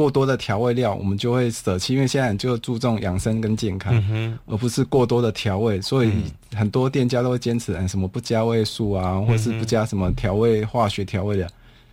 [0.00, 5.78] 过多的调味料，我们就会舍弃，因为现在就注重养生跟健康，嗯而不是过多的调味。
[5.82, 6.10] 所以
[6.54, 11.46] 很多店家都会坚持，嗯，什么不加味素啊，或是不加什么调味化学调味料，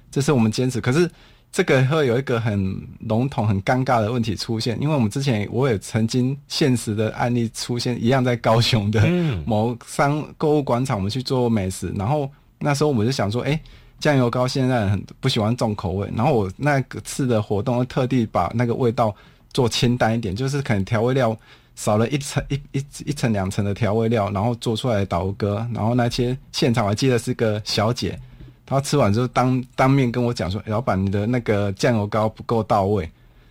[0.10, 0.80] 这是我们坚持。
[0.80, 1.12] 可是
[1.52, 13.60] 这个会有一个很笼统、很尴尬的问题出现，因为我们之前我也曾经现实的案例出现，一样在高雄的嗯某商购物广场，我们去做美食，然后那时候我们就想说，哎、
[14.00, 19.14] 酱油膏现在很不喜欢重口味，然后我那个次的活动特地把那个味道
[19.54, 21.36] 做清淡一点，就是可能调味料
[21.76, 28.20] 少了一层一一一层两层的调味料，然后做出来的导哥，然后那些现场我还记得是个小姐，
[28.66, 33.10] 她吃完之后当当面跟我讲说、老板你的那个酱油膏不够到位，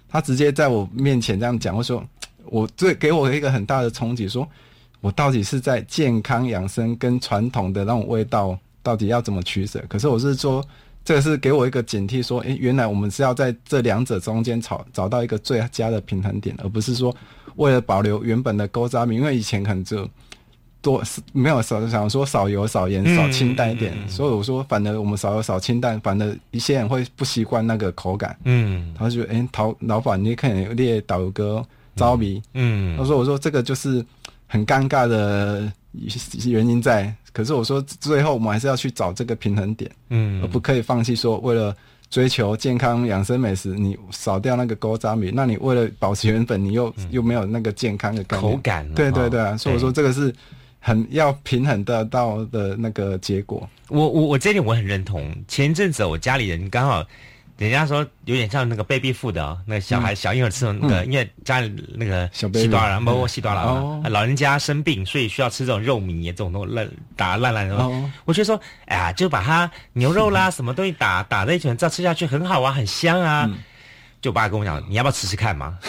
[0.09, 2.03] 她直接在我面前这样讲，我说
[2.45, 4.47] 我最给我一个很大的冲击，说
[5.01, 9.83] 我到底是在健康养生跟传统的那种味道到底要怎么取舍？
[9.89, 10.65] 可是我是说，
[11.05, 17.13] 这个是给我一个警惕，说，诶，原来我们是要在这两者中间找找到一个最佳的平衡点，而不是说
[17.57, 20.09] 为了保留原本的勾扎米，因为以前可能就
[20.81, 28.95] 多没有少想说少油少盐嗯少清淡一点，嗯嗯所以我说反而我们少油少清淡，反而一些人会不习惯那个口感，嗯。
[28.97, 31.67] 他就诶，陶老板你可能列导游哥
[31.97, 32.41] 招迷。
[32.55, 34.05] 嗯他说：“我说这个就是
[34.47, 35.71] 很尴尬的
[36.47, 40.43] 原因在，可是我说最后我们还是要去找这个平衡点，嗯。
[40.43, 41.77] 而不可以放弃说为了
[42.09, 50.35] 追求健康养生美食，你少掉那个勾渣米，那你为了保持原本，你又、又没有那个健康的口感对对对啊，所以我说对这个是
[50.81, 53.69] 很要平衡得到的那个结果。
[53.89, 55.31] 我我我这一点我很认同。
[55.47, 57.05] 前一阵子我家里人刚好，
[57.59, 61.13] 人家说有点像那个 baby food 啊、那个小孩、小婴儿吃的那个，嗯。
[61.13, 64.03] 因为家里那个西了，嗯不不西多拉哦。
[64.11, 67.77] 老人家生病，所以需要吃这种肉糜这种东西烂打烂烂的。
[67.77, 68.11] 哦。
[68.25, 73.45] 我就说，哎呀，就把它牛肉啦 什么东西打打在一起，这样吃下去很好啊，很香啊。
[73.49, 73.59] 嗯
[74.27, 75.79] 就我爸跟我讲，你要不要吃吃看嘛？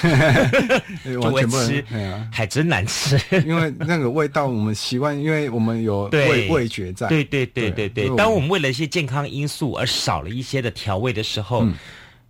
[1.03, 1.83] 就完我全不能吃
[2.31, 3.19] 还真难吃。
[3.47, 6.29] 因为那个味道我们习惯，因为我们有 对。
[6.29, 7.07] 味味觉在。
[7.07, 11.65] 对对对对对，当我们为了一些健康因素而少了一些的调味的时候，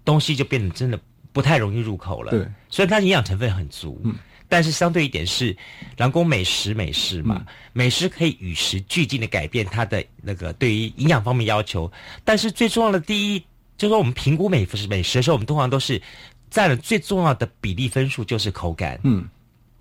[0.05, 0.97] 东西就变得真的
[1.33, 2.31] 不太容易入口了。
[2.31, 4.01] 对，虽然它营养成分很足，
[4.47, 5.53] 但是相对一点是，
[5.97, 11.91] 人工美食美食嘛，美食可以与时俱进的改变它的那个对于营养方面要求，
[12.23, 13.43] 但是最重要的第一，
[13.77, 16.01] 就是说我们评估美食美食的时候，我们通常都是
[16.49, 18.99] 占了最重要的比例分数就是口感。
[19.03, 19.27] 嗯，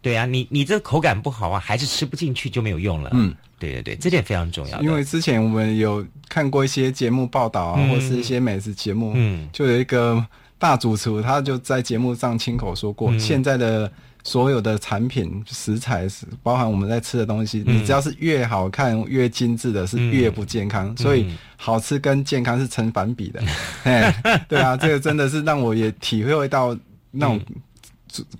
[0.02, 3.10] 对啊，你你这口感不好啊，还是吃不进去就没有用了。
[3.14, 4.80] 嗯，对对对，这点非常重要。
[4.82, 10.24] 因为之前我们有看过一些节目报道啊，嗯或是一些美食节目，嗯就有一个
[10.58, 13.90] 大主厨，他就在节目上亲口说过，嗯现在的
[14.26, 17.78] 所有的产品食材是包含我们在吃的东西，嗯。
[17.78, 20.88] 你只要是越好看、越精致的，是越不健康。
[20.88, 20.96] 嗯。
[20.96, 23.40] 所以好吃跟健康是成反比的。
[23.84, 26.76] 哎，对啊，这个真的是让我也体会到
[27.12, 27.40] 那种。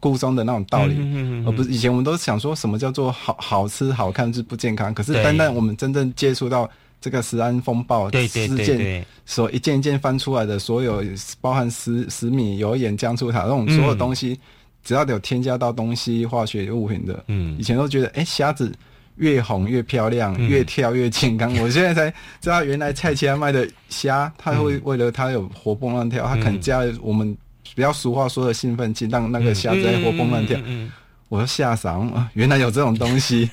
[0.01, 0.97] 故中的那种道理，
[1.45, 11.05] 而不是以前我们都想说什么叫做好好吃好看是不健康，可是对单单我们真正接触到这个食安风暴事件所一件一件翻出来的所有
[11.43, 14.41] 包含食食米、油盐、酱醋茶这种所有东西，
[14.87, 17.57] 只要有添加到东西化学物品的，嗯。
[17.59, 18.73] 以前都觉得哎虾子
[19.17, 20.49] 越红越漂亮，嗯。
[20.49, 21.53] 越跳越健康。
[21.59, 22.09] 我现在才
[22.41, 27.37] 知道原来菜市场卖的虾，它会为了它有活蹦乱跳，它可能加了我们
[27.75, 30.57] 比较俗话说的兴奋剂，让那个虾子在活蹦乱跳。
[30.65, 30.93] 嗯
[31.29, 33.51] 我就吓傻，啊原来有这种东西，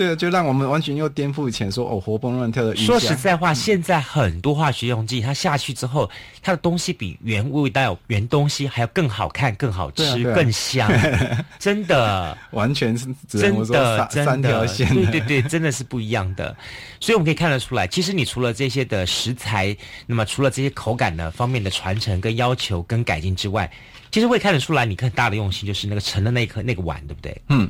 [0.00, 2.74] 这个就让我们完全又颠覆以前说哦活蹦乱跳的。
[2.74, 6.08] 说实在话，现在很多化学用剂，它下去之后，
[6.40, 10.90] 它的东西比原味道、原东西还要更好看、更好吃、啊啊更香，
[11.60, 12.34] 真的。
[12.52, 14.66] 完全是只能真的，三真的。
[14.66, 16.56] 对对对，真的是不一样的。
[16.98, 19.76] 所以我们可以看得出来，其实你除了这些的食材，
[20.06, 23.70] 那么除了这些口感呢方面的传承、跟要求、跟改进之外，
[24.10, 27.38] 其实会看得出来，你很大的用心就是那个盛的那一颗那个碗，对不对？
[27.50, 27.68] 嗯，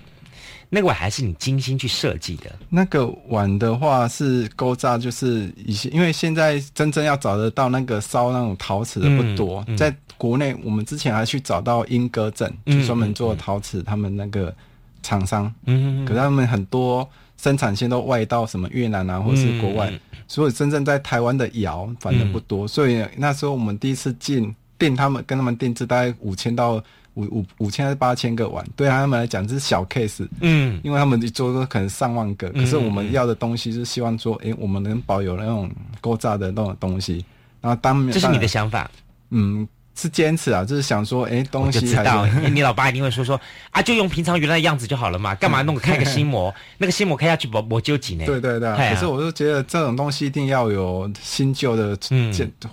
[0.73, 2.51] 那个碗还是你精心去设计的。
[2.69, 9.77] 那个碗的话是勾扎，就是一些，因为现在真正要找得到那个烧那种陶瓷的不多，嗯嗯。
[9.77, 14.55] 在国内我们之前还去找到英歌镇，嗯就专门做陶瓷，他们那个
[15.03, 20.01] 厂商，嗯可是他们很多生产线都外到什么越南啊，或是国外，嗯。
[20.29, 26.81] 所以真正在台湾的窑反正不多，所以那时候我们第一次进订他们跟他们定制大概五千到
[27.15, 30.81] 五五五千还是八千个碗，对他们来讲这是小 case，嗯。
[30.83, 37.25] 因为他们一做都可能上万个，嗯可是我们要的东西是希望说，哎，我们能保有那种构造的那种东西，
[37.61, 38.91] 然后当这是你的想法，
[39.31, 43.39] 嗯是坚持啊，就是想说，诶，我东西还就知道，你老爸一定会说说
[43.71, 46.55] 啊，就用平常原来的样子就好了嘛， 干嘛弄个开个心魔？
[46.79, 48.25] 那个心魔开下去，我我纠结呢。
[48.25, 51.99] 对对对可是我就觉得这种东西一定要有新旧的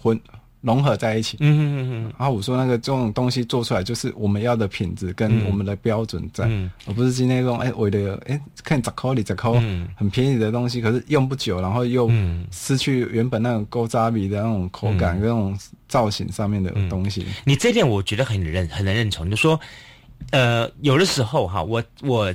[0.02, 0.18] 混
[0.62, 1.38] 融合在一起。
[1.40, 5.46] 嗯嗯嗯然后我说那个这种东西做出来就是我们要的品质跟嗯。
[5.46, 6.70] 我们的标准在，嗯。
[6.86, 9.88] 而不是今天那种哎我的哎看十块里十块嗯。
[9.96, 12.46] 很便宜的东西，可是用不久，然后又嗯。
[12.52, 15.20] 失去原本那种勾扎比的那种口感嗯。
[15.20, 17.26] 跟那种造型上面的东西。
[17.46, 19.60] 你这点我觉得很认很能认同，就说，
[20.32, 22.34] 呃，有的时候哈，我我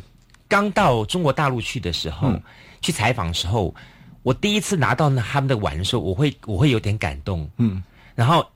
[0.48, 2.42] 刚到中国大陆去的时候，嗯。
[2.80, 3.72] 去采访的时候，
[4.24, 7.80] 我第一次拿到那他们的碗的时候，我会我会有点感动，嗯，
[8.14, 8.46] 然后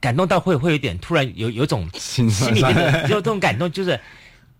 [0.00, 3.98] 感动到会会有点突然有有种心心里面的有这种感动，就是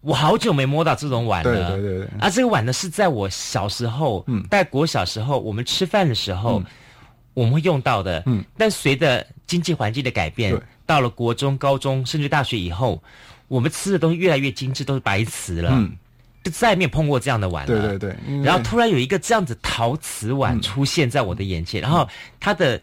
[0.00, 1.70] 我好久没摸到这种碗了。
[1.70, 2.06] 对对对。
[2.06, 4.44] 对啊，这个碗呢是在我小时候，嗯。
[4.50, 6.66] 在国小时候，我们吃饭的时候，嗯。
[7.32, 8.22] 我们会用到的。
[8.26, 13.00] 嗯，但随着经济环境的改变，到了国中、高中甚至大学以后，
[13.46, 15.70] 我们吃的东西越来越精致，都是白瓷了。
[15.72, 15.92] 嗯，
[16.42, 17.88] 就再也没有碰过这样的碗了。
[17.88, 20.60] 对对对，然后突然有一个这样子陶瓷碗嗯。
[20.60, 22.06] 出现在我的眼前，然后
[22.40, 22.78] 它的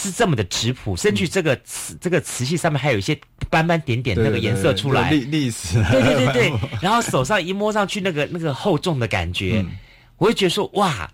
[0.00, 3.18] 是这么的质朴，甚至这个瓷这个瓷器上面还有一些
[3.50, 9.70] 斑斑点点对那个颜色出来，历历史，对对对对， 然后手上一摸上去那个那个厚重的感觉，嗯
[10.18, 11.10] 我会觉得说哇，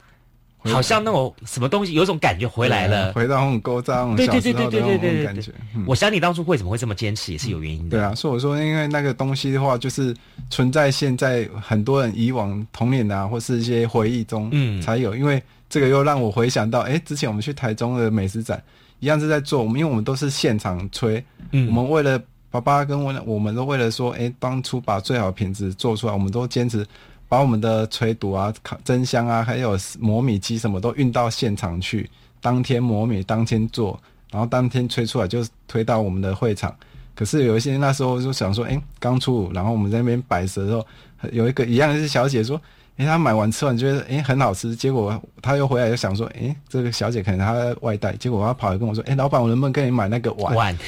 [0.64, 3.12] 好像那种什么东西有一种感觉回来了。
[3.12, 5.52] 回到那种勾扎那种对小对对对对对感觉。
[5.74, 7.98] 嗯我想你当初为什么会这么坚持，也是有原因的。
[7.98, 10.14] 对啊，所以我说，因为那个东西的话，就是
[10.48, 15.14] 存在现在很多人以往童年啊，或是一些回忆中，嗯才有。
[15.14, 15.42] 因为
[15.74, 18.62] 这个又让我回想到，哎，之前我们去台中的美食展，
[19.00, 21.20] 一样是在做，我们因为我们都是现场吹，
[21.50, 22.16] 嗯我们为了
[22.48, 26.86] 爸爸跟我，我们都为了说，哎，当初把最好的品质做出来，我们都坚持
[27.28, 32.08] 把我们的吹堵啊、烤蒸香啊，还有磨米机什么都运到现场去，
[32.40, 34.00] 当天磨米，当天做，
[34.30, 36.72] 然后当天吹出来就推到我们的会场。
[37.16, 40.86] 可是有一些那时候就想说，哎、刚出炉，然后我们在那边摆设的时候，
[41.32, 42.60] 有一个一样是小姐说，
[42.96, 50.54] 哎，他买完吃完觉得哎很好吃，结果他又回来就想说，哎，这个小姐可能她在外带，结果她跑来跟我说，哎，老板，我能不能跟你买那个碗？
[50.54, 50.78] 碗，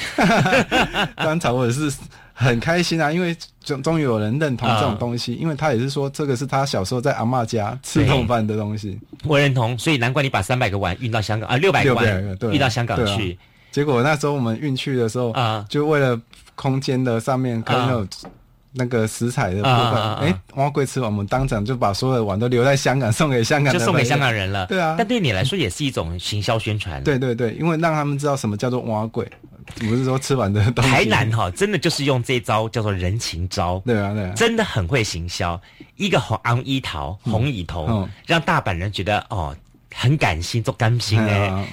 [1.16, 1.92] 当场我也是
[2.32, 8.98] 很开心啊，因为终终于有人认同这种东西，因为他也是说这个是他小时候在阿嬷家吃对顿饭的东西。
[9.24, 13.36] 我认同，所以难怪你把三百个碗运到香港啊，六百个600碗个对运到香港去。
[13.72, 16.18] 结果那时候我们运去的时候啊，就为了
[16.54, 18.06] 空间的上面跟啊有
[18.76, 24.66] 那个食材的部分，啊哎，蛙贵吃完，我们当场就把所有的碗都留在香港，送给香港的就送给香港人了。
[24.66, 27.02] 对啊但对你来说也是一种行销宣传。
[27.02, 29.26] 对对对，因为让他们知道什么叫做蛙贵，
[29.76, 30.90] 不是说吃完的东西。
[30.90, 35.60] 台南哈，真的就是用这招叫做人情招，对啊对啊，真的很会行销。
[35.96, 39.56] 一个红昂一桃红蚁头，嗯让大阪人觉得哦
[39.94, 41.48] 很感心，做甘心哎。
[41.48, 41.64] 啊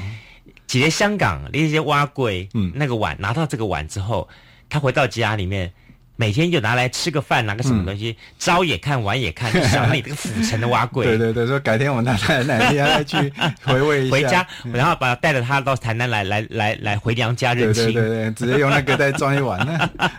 [0.66, 4.28] 其实香港那些蛙贵，嗯那个碗拿到这个碗之后，
[4.70, 5.72] 他回到家里面。
[6.16, 11.06] 每天就拿来吃个饭，拿个什么东西，朝也看，晚也看，就想你这个府城的蛙柜。
[11.06, 13.34] 对对对，说改天我们奶奶天再去
[13.64, 17.94] 回味一下，回家，然后把带着他到台南来，来来来回娘家认对亲。
[17.94, 19.60] 对对对，直接用那个再装一碗。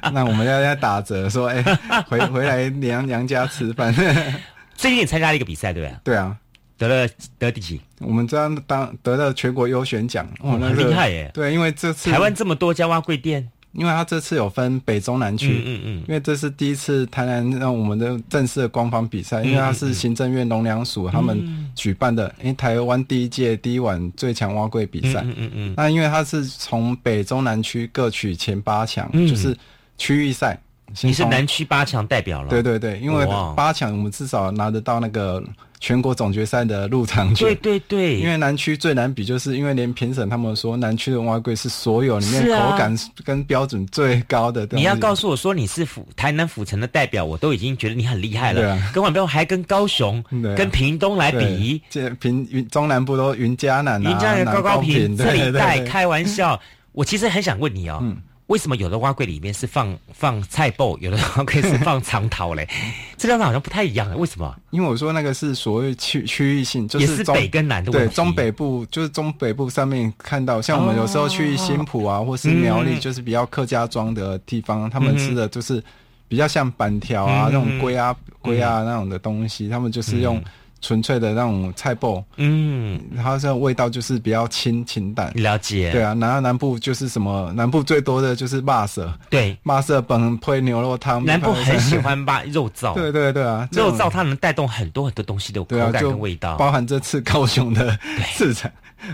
[0.02, 1.62] 那 那我们要要打折，说哎，
[2.08, 3.94] 回回来娘娘家吃饭。
[4.74, 5.98] 最近你参加了一个比赛，对不对？
[6.02, 6.36] 对啊，
[6.76, 7.80] 得了得第几？
[8.00, 16.04] 我们这样当得了全国优选奖，哦那个很厉害耶对，因为这次台湾这么多家蛙柜店，因为他这次有分北中南区，嗯嗯嗯。
[16.08, 29.26] 因为这是第一次台南让我们的正式的官方比赛，因为它是行政院农粮署他们举办的，因为台湾第一届第一晚最强蛙柜比赛，嗯嗯嗯那因为它是从北中南区各取前八强，嗯。
[29.26, 29.56] 就是
[29.98, 30.58] 区域赛。
[30.94, 32.48] 先你是南区八强代表了。
[32.48, 33.26] 对对对，因为
[33.56, 35.42] 八强我们至少拿得到那个
[35.80, 37.48] 全国总决赛的入场券。
[37.48, 44.66] 对对对，因为南区最难比，就是因为连评审他们说南区的蛙龟是所有里面口感跟标准最高的。
[44.70, 48.60] 你要告诉我说你是府台南府城的代表，我都已经觉得你很厉害了。
[48.60, 56.58] 对啊跟完不用还跟高雄、啊跟屏东来比，这平云中南部都云嘉南啊，云嘉南高高屏屏这里带，开玩笑。
[56.92, 58.16] 我其实很想问你哦，嗯
[58.48, 62.68] 为什么有的蛙柜里面是放放菜脯，有的蛙柜是放长桃嘞？
[63.16, 64.54] 这两种好像不太一样，为什么？
[64.70, 68.08] 因为我说那个是所谓区区域性，就是北跟南的问题。
[68.08, 73.00] 对中北部就是中北部上面看到，像我们有时候去新浦啊，或是苗栗，嗯。
[73.00, 75.82] 就是比较客家庄的地方，他们吃的就是
[76.28, 80.42] 比较像板条啊、嗯那种龟啊、龟啊那种的东西，他们就是用
[80.84, 85.32] 纯粹的那种菜脯，嗯，它这种味道就是比较清清淡。
[85.34, 85.90] 了解。
[85.90, 87.50] 对啊，然后南部就是什么？
[87.56, 91.24] 南部最多的就是麻色，对，麻色本配牛肉汤。
[91.24, 96.56] 南部很喜欢把肉燥，对对对啊，肉燥它能带动很多很多东西的口感就跟味道。
[96.56, 98.70] 包含这次高雄的市场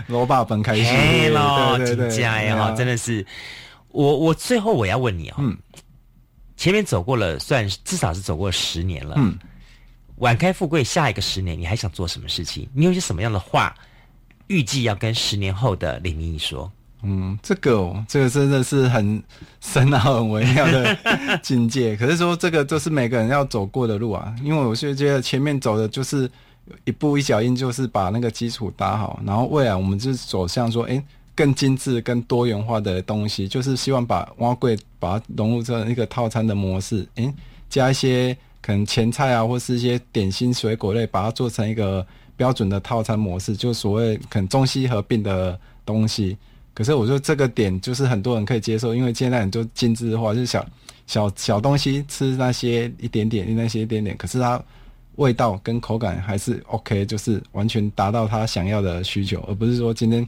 [0.07, 1.31] 罗霸本开心，对
[1.77, 3.25] 对对，真假呀，啊，真的，是。
[3.93, 5.57] 我我最后我要问你哦，嗯
[6.55, 9.37] 前面走过了，算至少是走过了十年了，嗯，
[10.21, 12.69] 晚开富贵，下一个十年你还想做什么事情？
[12.73, 13.73] 你有些什么样的话，
[14.45, 16.71] 预计要跟十年后的李明义说？
[17.01, 19.21] 嗯，这个哦，这个真的是很
[19.59, 21.95] 深奥、很微妙的境界。
[21.95, 26.29] 可是说这个都是每个人要走过的路啊，因为我是觉得前面走的就是
[26.85, 31.03] 一步一脚印，就是把那个基础打好，然后未来我们就是走向说，哎，
[31.33, 37.33] 更精致、更多元化的东西，就是希望把挖柜把它融入这一个套餐的模式，哎，
[37.67, 42.05] 加一些可能前菜啊，或是一些点心、水果类，把它做成一个
[42.37, 46.37] 标准的套餐模式，就所谓可能中西合并的东西。
[46.73, 50.65] 可是我说这个点就是很多人可以接受，因为现在很多精致化，就是小
[51.05, 54.63] 小小东西吃那些一点点，那些一点点，可是它
[55.17, 60.25] 味道跟口感还是 OK，就是完全达到他想要的需求，而不是说今天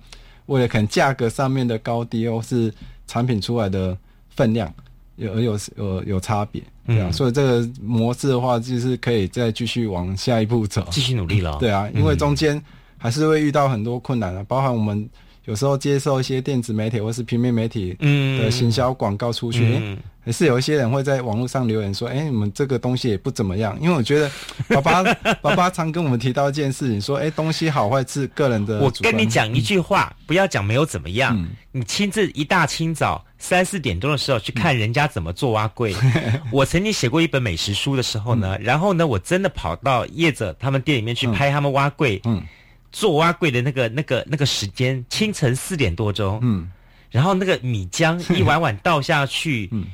[0.47, 2.71] 为了可能价格上面的高低，或是
[3.07, 3.97] 产品出来的
[4.29, 4.71] 分量
[5.15, 11.57] 有有有有差别，对啊，嗯所以这个模式的话，就是可以再继续往下一步走，继续努力了。
[11.59, 12.61] 对啊，因为中间
[12.97, 15.07] 还是会遇到很多困难啊，包含我们
[15.45, 24.31] 有时候接受一些电子媒体或是平面媒体嗯的行销广告出去，还是有一些人会在网络上留言说：“哎、你们这个东西也不怎么样。”因为我觉得
[24.69, 25.03] 爸爸
[25.41, 35.93] 爸爸常跟我们提到一件事情，说：“哎、东西好坏是个人的。”我跟你讲一句话，不要讲没有怎么样，嗯你亲自一大清早三四点钟的时候去看人家怎么做蛙柜。
[36.49, 38.39] 我曾经写过一本美食书的时候嗯。
[38.39, 42.41] 呢，然后呢，我真的跑到业者他们店里面去拍他们蛙柜，嗯。
[42.89, 46.71] 做蛙柜的那个那个那个时间，清晨四点多钟，嗯。
[47.11, 49.87] 然后那个米浆 一碗碗倒下去，嗯。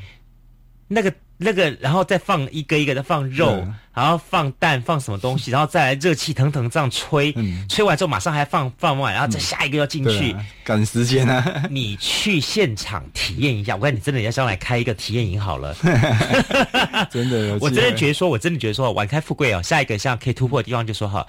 [0.88, 1.12] 那个
[1.42, 7.34] 那个，然后再放一个一个的放肉对，然后放蛋放什么东西， 然后再来热气腾腾这样吹，
[7.70, 11.64] 吹完之后马上还放放完，然后再下一个要进去，赶时间啊！
[11.72, 15.74] 你去现场体验一下，我看你真的要上来开一个体验营好了。
[17.10, 21.26] 真的，我真的觉得说，我真的觉得说，晚开富贵哦，下一个像可以突破的地方就说哈。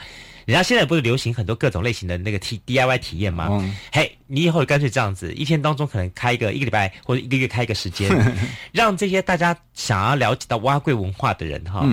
[0.46, 3.48] 人家现在不是流行很多各种类型的那个 T D I Y 体验吗？
[3.92, 8.10] 嘿，你以后干脆这样子，一天当中可能开一个一个礼拜或者一个月开一个时间，
[8.72, 11.86] 让这些大家想要了解到蛙贵文化的人哈，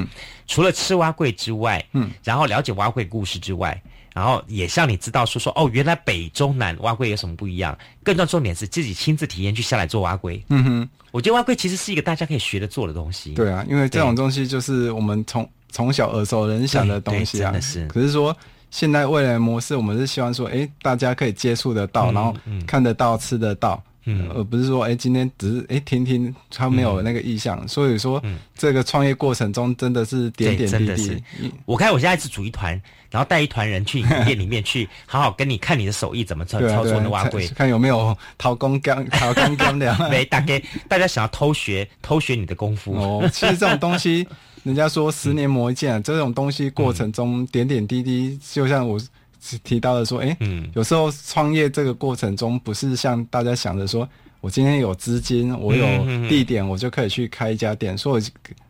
[0.48, 3.80] 除了吃蛙贵之外，嗯，然后了解蛙贵故事之外，
[4.14, 7.78] 然后也像你知道说说哦，原来北中南蛙贵有什么不一样？
[8.04, 10.44] 更重要重点是自己亲自体验去下来做蛙贵。
[10.50, 13.34] 嗯哼，我觉得蛙贵其实是一个大家可以学着做的东西。
[13.34, 15.48] 对啊，因为这种东西就是我们从。
[15.70, 17.54] 从小耳熟能详的东西啊，
[17.88, 18.36] 可是说
[18.70, 27.66] 现在未来模式，我们是希望说，哎，大家可以接触得到，然后看得到、吃得到，嗯，而不是说，哎，今天只是哎听听，他没有那个意向。
[27.68, 28.22] 所以说，
[28.58, 31.54] 这个创业过程中真的是点点滴滴。
[31.66, 32.74] 我看我现在是组一团，
[33.10, 39.96] 然后带一团人去店里面去，好好跟你看你的手艺怎么操操作的挖柜，看有没有掏工干、 掏工干的。
[40.12, 43.30] 没，大概大家想要偷学偷学你的功夫哦。
[43.32, 44.28] 其实这种东西。
[44.64, 49.00] 人家说十年磨一剑，这种东西过程中点点滴滴，就像我
[49.64, 50.38] 提到的说，哎，
[50.74, 54.08] 有时候创业这个过程中，不是像大家想的说，
[54.42, 55.86] 我今天有资金，我有
[56.28, 57.98] 地点，我就可以去开一家店。
[57.98, 58.24] 所以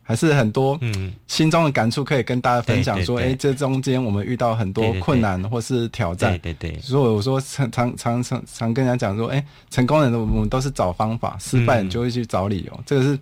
[0.03, 0.79] 还是很多
[1.25, 3.03] 心中的感触可以跟大家分享。
[3.03, 6.37] 说，哎，这中间我们遇到很多困难或是挑战。
[6.39, 6.77] 对对。
[6.79, 12.79] 所以我说常常常常常跟人家讲说，哎，成功人我们都是找方法，失败你就会去找理由。
[12.85, 13.17] 这个是。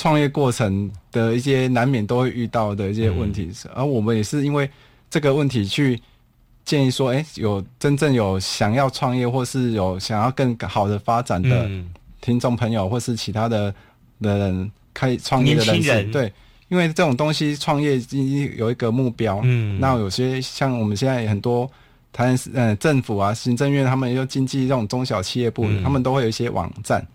[0.00, 4.66] 创业过程的一些难免都会遇到的一些问题，而我们也是因为
[5.10, 6.00] 这个问题去
[6.64, 11.68] 建议说，哎，有真正有想要创业或是有想要更好的发展的
[12.22, 13.74] 听众朋友，或是其他的
[14.22, 16.32] 的人开创业的人，对，
[16.68, 18.00] 因为这种东西创业
[18.56, 21.70] 有一个目标，嗯，那有些像我们现在很多
[22.10, 27.06] 台嗯政府啊行政院他们又经济这种中小企业部，他们都会有一些网站，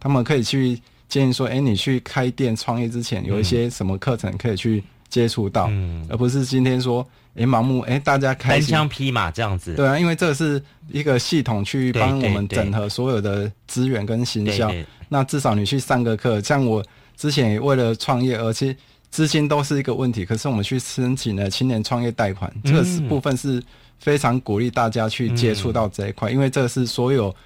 [0.00, 0.76] 他们可以去。
[1.12, 5.70] 建议说，哎，你去开店创业之前，有一些什么课程可以去接触到，
[6.08, 9.74] 而不是今天说，哎，盲目，哎，大家开单枪匹马这样子。
[9.74, 14.72] 对啊，因为这是一个系统去帮我们整合所有的资源跟行销。
[15.10, 16.82] 那至少你去上个课，像我
[17.14, 18.74] 之前也为了创业，而且
[19.10, 23.62] 资金都是一个问题，可是我们去申请了青年创业贷款，这个是部分是
[23.98, 27.36] 非常鼓励大家去接触到这一块，因为这是所有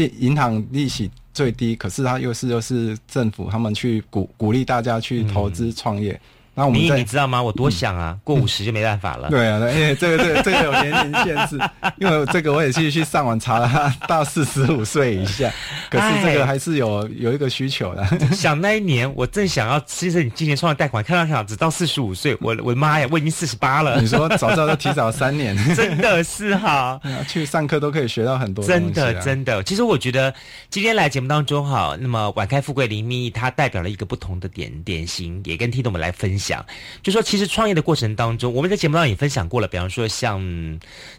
[0.00, 1.10] 电银行利息。
[1.32, 6.20] 最低，可是它又是又是政府，他们去鼓鼓励大家去投资创业。
[6.54, 7.42] 那我们你你知道吗？
[7.42, 9.28] 我多想啊，过五十就没办法了。
[9.30, 11.58] 对啊，因为这个这个这个有年龄限制，
[11.96, 15.50] 因为这个我也去去上网查了，到四十五岁以下。
[15.88, 18.04] 可是这个还是有有一个需求的。
[18.34, 24.00] 想那一年，我正想要，其实你今年创业贷款，看到想只到四十五岁，我我的妈呀，我已经四十八了。
[24.00, 28.64] 你说 早知道就提早三年，真的是哈，去上课都可以学到很多。
[28.64, 30.34] 真的真的，其实我觉得
[30.68, 36.39] 今天来节目当中哈，那么晚开富贵林密，它代表了一个不同的典典型，也跟听众们来分享。
[36.48, 36.64] 讲，
[37.02, 39.68] 就说其实创业的过程当中，我们在节目当中也分享过了。
[39.68, 40.40] 比方说，像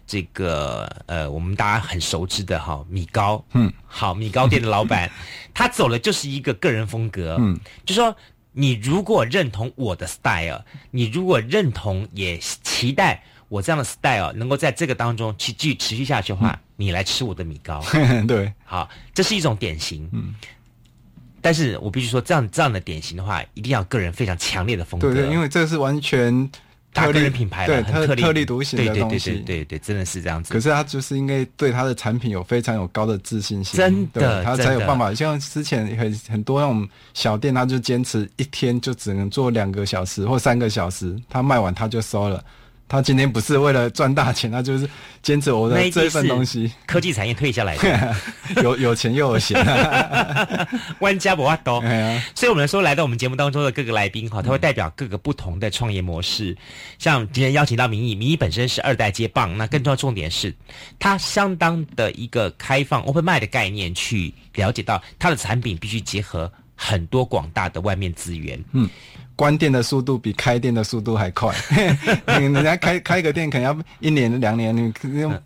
[0.05, 5.09] 这个呃，我们大家很熟知的哈，米糕，嗯，好，米糕店的老板，
[5.53, 8.15] 他走的就是一个个人风格，嗯，就说
[8.51, 17.81] 你如果认同我的 style，你如果认同也期待我这样的 style 能够在这个当中去继续持续下去的话，你来吃我的米糕，
[18.27, 20.33] 对，好，这是一种典型，嗯。
[21.41, 25.13] 但是我必须说，这样这样的典型的话，一定要个人非常强烈的风格。
[25.13, 26.49] 对对，因为这是完全
[26.93, 29.31] 他个人品牌，对特特立独行的东西。
[29.31, 30.53] 对对对对对，真的是这样子。
[30.53, 35.13] 可是他就是应该对他的产品有非常有高的自信心，真的，他才有办法。
[35.13, 42.43] 像之前很很多那种小店，他就坚持一天就只能做两个小时或三个小时，他卖完他就收了。
[42.91, 44.85] 他今天不是为了赚大钱， 他就是
[45.23, 46.69] 坚持我的这份东西。
[46.85, 48.15] 科技产业退下来的，
[48.61, 49.57] 有有钱又有闲，
[50.99, 51.79] 万家不挖多。
[52.35, 56.53] 所以，我们说来到我们节目当中的各个来宾哈，他会代表各个不同的创业模式。
[56.99, 60.53] 像今天邀请到民意，民意本身是二代接棒，那更重要重点是，
[60.99, 68.61] 他相当的一个开放 open mind 的概念，去了解到他的产品必须结合很多广大的外面资源。
[68.73, 68.89] 嗯。
[69.35, 71.55] 关店的速度比开店的速度还快，
[72.27, 74.93] 人家开开个店可能要一年两年，你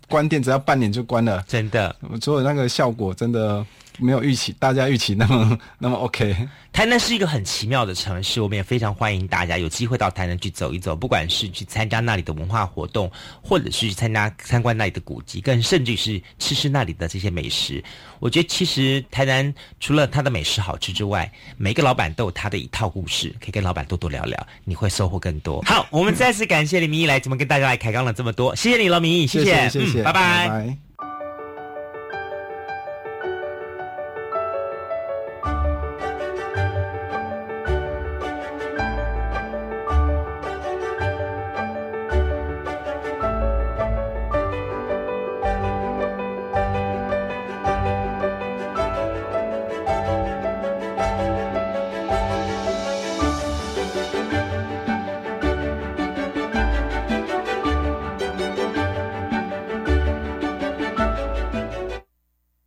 [0.08, 1.94] 关店只要半年就关了，真的。
[2.20, 3.64] 所以那个效果真的
[3.98, 6.36] 没有预期大家预期那么 那么 OK。
[6.72, 13.10] 台南是一个很奇妙的城市，我们也非常欢迎大家有机会到台南去走一走，不管是去参加那里的文化活动，
[13.42, 17.82] 或者是去参加参观那里的古迹，更甚至是吃吃那里的这些美食。
[18.18, 25.62] 我觉得其实台南除了它的美食好吃之外，每个老板都有他的一套故事，可以跟老板多多聊聊，你会收获更多。
[25.62, 30.48] 好，我们再次感谢李明义来怎么跟大家来开刚了这么多，谢谢你，老明义，谢谢，谢谢，嗯拜拜。
[30.48, 30.76] 拜